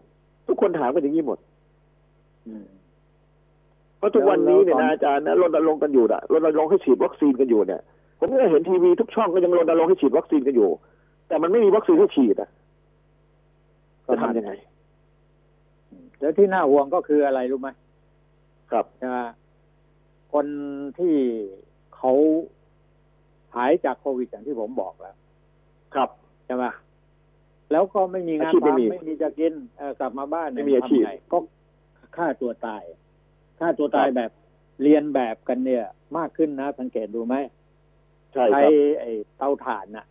[0.48, 1.40] ทุกคนถามกันอย่างนี้หมด
[2.48, 2.83] อืมเพ
[4.04, 7.82] ราะทุกวันนี้เนี่ยแล้วนะตอนอาจารย์นะรณรงค์กันอยู่นะรณรงค์ให้ฉีดวัคซีนกันอยู่เนี่ย
[8.20, 10.70] ผมก็เห็นทีวีทุกช่องก็ยังรณรงค์ให้ฉีดวัคซีนกันอยู่
[11.28, 12.50] แต่มันไม่มีวัคซีนให้ฉีดอะ
[14.08, 14.52] จะทำยังไง
[16.20, 17.70] แล้วที่น่าห่วงก็คืออะไรรู้ไหม
[18.72, 19.18] ครับใช่ไหม
[20.34, 20.46] คน
[21.00, 21.16] ที่
[21.96, 22.14] เขา
[23.56, 25.16] หายจากโควิดอย่างที่ผมบอกแล้ว
[25.96, 26.10] ครับ
[26.46, 26.66] ใช่ไหม
[27.72, 31.38] แล้วก็ไม่มีงานอาชีพไม่มีทำไม่มีจะกินเอ่อกลับมาบ้านเนี่ยไม่มีอาชีพทำไงก็
[32.16, 32.84] ฆ่าตัวตาย
[33.60, 34.32] ฆ่าตัวตายแบบ
[34.84, 35.84] เรียนแบบกันเนี่ย
[36.18, 37.36] มากขึ้นนะ สังเกตดูไหม
[38.34, 40.06] ใช่คใช้รับไอ้เตาถ่านน่ะ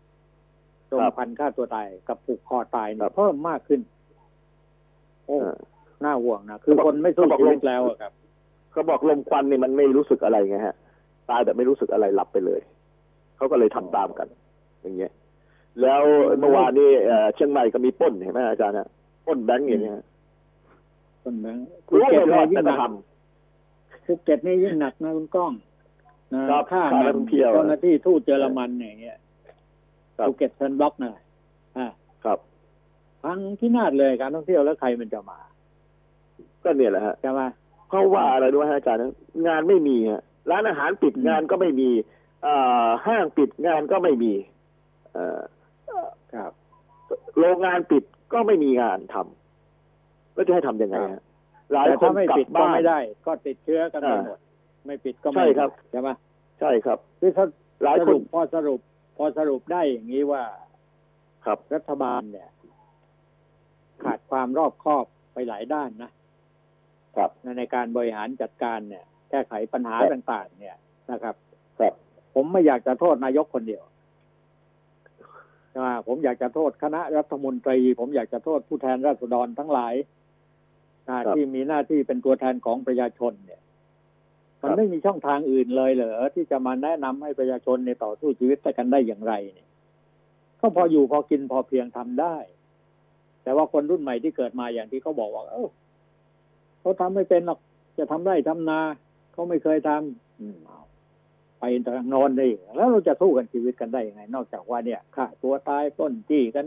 [0.93, 3.81] รมครับพันฆ่าตัวตายกับผูกคอตายครัเนี่ยบเพิ่มมากขึ้น
[5.27, 5.57] โอ้เออ
[6.05, 8.13] น่าห่วงนะคือเขาบอกคนไม่สู้เขาบอกชีวิตลงแล้วอะครับ
[8.73, 10.75] เขาบอกลมควันเนี่ยมันไม่รู้สึกอะไรไงฮะ
[11.31, 12.61] ตายแบบไม่รู้สึกอะไรหลับไปเลย
[13.37, 14.29] เขาก็เลยทำตามกัน
[14.83, 15.13] อย่างเงี้ย
[15.83, 16.03] แล้ว
[16.41, 18.89] เมื่อวานนี้เอ่อเชียงใหม่ก็มีปล้นเห็นไหมอาจารย์ฮะ
[19.27, 20.05] ปล้นแบงก์อย่างเงี้ยฮะ
[21.23, 22.93] คนเมืองภูรู้เก็ตไม่รเนี่อยดยิ่งหแต่นัก
[24.05, 25.53] ทภูเก็ตนี่ยิ่งหนักนะคุณก้อง
[26.35, 29.19] นะครับฆ่าฆ่ามันักท่องเที่ยวเจ้าหน้าที่ทูตเยอรมันอย่างเงี้ย
[30.17, 31.13] ครับภูเก็ตเซนบล็อกน่ะ
[31.77, 32.39] อ่าำครับ
[33.23, 35.41] พังที่นาดเลยการท่องเที่ยวแล้วใครมันจะมา
[36.65, 37.41] ก็เนี่ยแหละฮะใช่ไหม
[37.89, 39.13] เพราะว่าอะไรด้วยฮะอาจารย์นะ
[39.47, 41.91] งานไม่มีฮะร้านอาหารปิดอืมงานก็ไม่มี
[42.47, 44.33] อ่าห้างปิดงานก็ไม่มี
[45.13, 45.41] เอ่อ
[46.35, 46.53] ครับ
[47.39, 51.23] โรงงานปิดก็ไม่มีงานทำแล้วจะให้ทำยังไงฮะ
[51.73, 54.39] หลายแต่คนถ้าไม่กลัปิดบก็บ้านไม่ได้ ก็ติดเชื้อกันไปอ่าหมด
[54.87, 56.09] ไม่ปิดก็ไม่ใช่ครับใช่ไหม
[56.61, 57.47] ใช่ครับคือถ้า
[57.83, 58.81] หลายสครุนปพอสรุป
[59.17, 60.43] พอสรุปได้อย่างนี้ว่า
[61.45, 62.49] ครับรัฐบาลเนี่ย
[64.05, 66.11] ขาดความรอบคอบไปหลายด้านนะ
[67.17, 70.77] ครับในในการบริหารจัดการเนี่ย แก้ไขปัญหาครับต่าง ๆ เนี่ย
[71.11, 71.35] นะครับ
[71.81, 71.93] ครับ
[72.35, 73.85] ผมไม่อยากจะโทษนายกคนเดียว
[75.71, 80.09] ใช่ไหมผมอยากจะโทษคณะรัฐมนตรี ผมอยากจะโทษผู้แทนราษฎรทั้งหลายนะ
[81.37, 83.61] ที่มีหน้าที่เป็นตัวแทนของประชาชนเนี่ย
[84.63, 89.69] มันไม่มีช่องทางอื่นเลยเหรอที่จะมาแนะนำให้ประชาชนในยต่อสู้ชีวิตกันได้อย่างไรเนี่ย
[90.61, 92.37] ก็พออยู่พอกินพอเพียงทำได้
[93.43, 95.69] แต่ว่าคนรุ่นใหม่ที่เกิดมาอย่างที่เขาบอกว่า เออ
[96.81, 97.59] เขาทำไม่เป็นหรอก
[97.99, 98.81] จะทำไร่ทำนา
[99.33, 100.81] เขาไม่เคยทำอืมเอา
[101.59, 102.47] ไปทางโนอนได้
[102.77, 106.67] แล้วเราจะสู้กันชีวิตกันได้ยังไง นอกจากว่าเนี่ยฆ่าตัวตายปล้นจี้กัน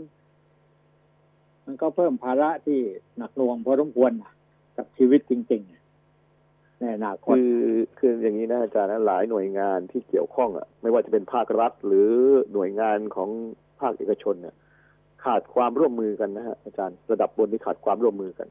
[1.66, 2.78] มันก็เพิ่มภาระที่
[3.18, 4.24] หนักหน่วงพอสมควรน
[4.76, 7.60] กับชีวิตจริงๆในอนาคตคือ
[7.98, 12.10] คืออย่างนี้นะอาจารย์นะหลายหน่วยงานที่เกี่ยวข้องอะ ไม่ว่าจะเป็นภาครัฐ หรือ
[12.52, 13.30] หน่วยงานของ
[13.80, 14.54] ภาคเอกชนเนี่ย
[15.24, 18.48] ขาดความร่วมมือกันนะฮะอาจารย์ระดับบนที่ขาดความร่วมมือกัน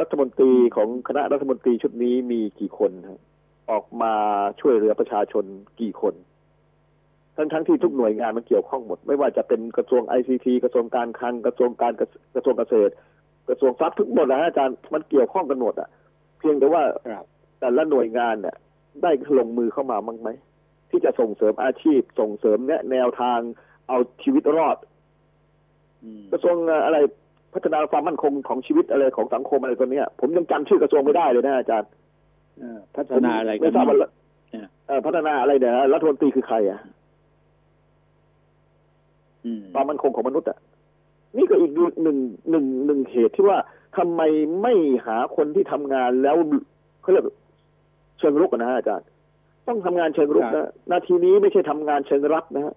[0.00, 3.20] รัฐมนตรีของคณะรัฐมนตรีชุดนี้มีกี่คนฮะ
[3.70, 4.14] ออกมา
[4.60, 5.44] ช่วยเหลือประชาชน
[5.80, 6.14] กี่คน
[7.36, 12.92] ทั้งทั้งที่ทุกหน่วยงานมันเกี่ยวข้องหมด ไม่ว่าจะเป็นกระทรวงไอซีทีกระทรวงการคลังกระทรวงการเกษกระทรวงเกษตร
[13.48, 15.88] กระทรวงทรัพย์ทุกหมดนะฮะอาจารย์มันเกี่ยวข้องกันหมดอะ
[16.38, 17.26] เพียงแต่ว่าครับ
[17.60, 18.56] แต่ละหน่วยงานเนี่ย
[19.02, 20.30] ได้ลงมือเข้ามาบ้างไหม
[20.90, 23.38] ที่จะส่งเสริมอาชีพส่งเสริมแนะแนวทาง
[23.88, 24.76] เอาชีวิตรอด
[26.02, 26.98] อืมกระทรวงอะไร
[27.54, 31.90] พัฒนาความมั่นคงของชีวิตอะไรของสังคมอะไรตัวเนี้ย ผมยังจำชื่อกระทรวงไม่ได้เลยนะอาจารย์
[32.58, 33.96] เออพัฒนาอะไรกัไม่นทราบว่า
[34.50, 36.94] เนี่ยเอ่อพัฒนาอะไรเนี่ยรัฐมนตรีคือใครอะอืม
[39.72, 40.58] ความมั่นคงของมนุษย์อะ
[41.36, 42.18] นี่ก็อีกหนึ่งหนึ่ง
[42.50, 43.58] หนึ่งหนึ่งเหตุที่ว่า
[43.96, 44.20] ทำไม
[44.62, 44.74] ไม่
[45.06, 46.36] หาคนที่ทำงานแล้ว
[47.02, 47.24] เขาเรียก
[48.18, 49.06] เชิงรุกอะนะฮะอาจารย์
[49.68, 52.74] ต้องทำงานเชิงรุกนะนาทีนี้ไม่ใช่ทำงานเชิงรับนะฮะ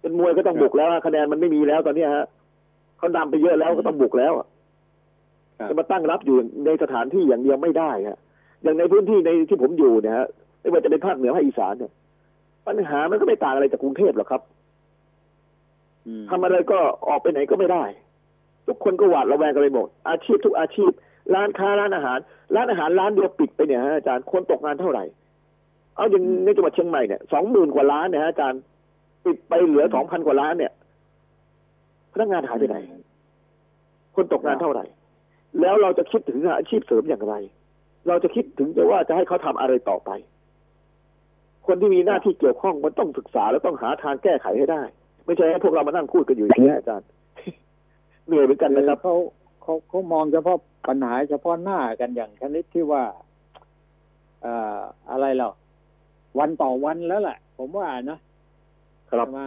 [0.00, 2.26] เป็นมวยก็ต้องบุกแล้วฮะคะแนนมันไม่มีแล้วตอนเนี้ยฮะ
[2.98, 4.46] เขานำไปเยอะแล้วก็ต้องบุกแล้วอะ
[5.58, 8.18] ครับจะมาตั้งรับอยู่ในสถานที่อย่างเดียวไม่ได้ฮะ
[8.62, 10.26] อย่างในพื้นที่ในที่ผมอยู่เนี่ยฮะ
[10.60, 11.92] ไม่ว่าจะเป็นภาคเหนือภาคอีสานเนี่ย
[12.66, 14.69] ปัญหามันก็ไม่ต่างอะไรจากกรุงเทพหรอกครับอืม
[16.30, 17.84] ทำอะไรก็ออกไปไหนก็ไม่ได้
[18.66, 20.90] ทุกคนก็หวาดระแวงกันไปหมด อาชีพทุกอาชีพ
[21.34, 22.18] ร้านค้าร้านอาหาร
[22.54, 25.04] ร้านอาหารร้านเดียวปิดไปเนี่ยฮะอาจารย์คนตกงานเท่าไหร่
[25.96, 28.60] เอาอย่างในจังหวัดเชียงใหม่เนี่ยสองหมื่นกว่าล้านเนี่ยฮะอาจารย์
[29.24, 30.72] ปิดไปเหลือสองพันกว่าล้านเนี่ย
[32.12, 32.76] พนักงานหายไปไหน
[34.14, 34.84] คนตกงานเท่าไหร่
[35.60, 37.34] แล้วเราจะคิดถึงอาชีพเสริมอย่างไร
[38.08, 40.10] เราจะคิดถึงจะว่าจะให้เขาทำอะไรต่อไป
[41.66, 44.82] คนที่มีหน้าที่เกี่ยวข้องมันต้องศึกษาแล้วต้องหาทางแก้ไขให้ได้
[45.24, 47.08] ไม่ใช่ให้พวกเรามานั่งพูดกันอยู่อย่างนี้ยอาจารย์
[48.26, 49.16] เหนื่อยเหมือนกันนะครับเขา
[49.62, 50.58] เขาเขามองเฉพาะ
[50.88, 53.02] ปัญหาเฉพาะหน้ากันอย่างชนิดที่ว่า
[54.42, 55.48] เอ่ออะไรเรา
[56.38, 58.18] วันต่อวันแล้วแหละผมว่านะ
[59.10, 59.40] ครับใช่ไหม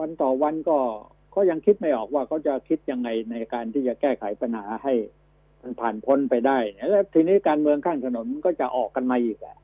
[0.00, 0.78] วันต่อวันก็
[1.34, 4.94] ก็ยังคิดไม่ออกว่าเขาจะคิดยังไงในการที่จะแก้ไขปัญหาให้
[5.62, 9.56] มันผ่านพ้นไปได้เนี่ยแล้วทีนี้การเมืองข้างถนนมันก็จะออกกันมาอีกอะ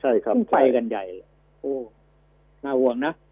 [0.00, 1.28] ใช่ครับยิ่งไปกันใหญ่เลย
[1.60, 1.76] โอ้
[2.64, 3.23] น่าห่วงนะอะครับ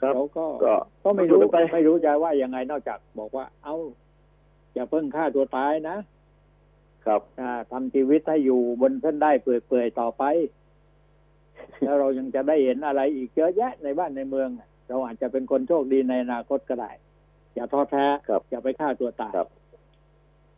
[0.00, 0.74] เขาก็ก็
[1.04, 3.76] ก็ไม่รู้ก็ดูกันไปไม่รู้จะว่ายังไงนอกจากบอกว่า เอา
[4.74, 5.96] อย่าเพิ่งฆ่าตัวตายนะ
[7.06, 10.24] ครับอ่าทำชีวิตให้อยู่บนเส้นได้เปื่อยๆต่อไป
[11.82, 14.48] แล้วเรายังจะได้เห็นอะไรอีกเยอะแยะในบ้านในเมือง
[14.88, 16.90] เราอาจจะเป็นคนโชคดีในอนาคตก็ได้
[17.54, 19.48] อย่าท้อแท้ครับอย่าไปฆ่าตัวตายครับ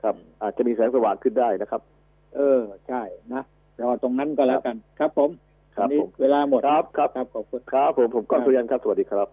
[0.02, 1.82] ครับ อาจจะมีแสงสว่างขึ้นได้นะครับ
[2.36, 3.02] เออ ใช่
[3.34, 3.42] นะ
[3.80, 5.30] รอตรงนั้นก็แล้วกัน ครับผม
[5.76, 9.24] ครับวันนี้ผมเวลาหมดครับครับครับขอบคุณครับผมผมก้องครับสุริยันครับสวัสดีครับ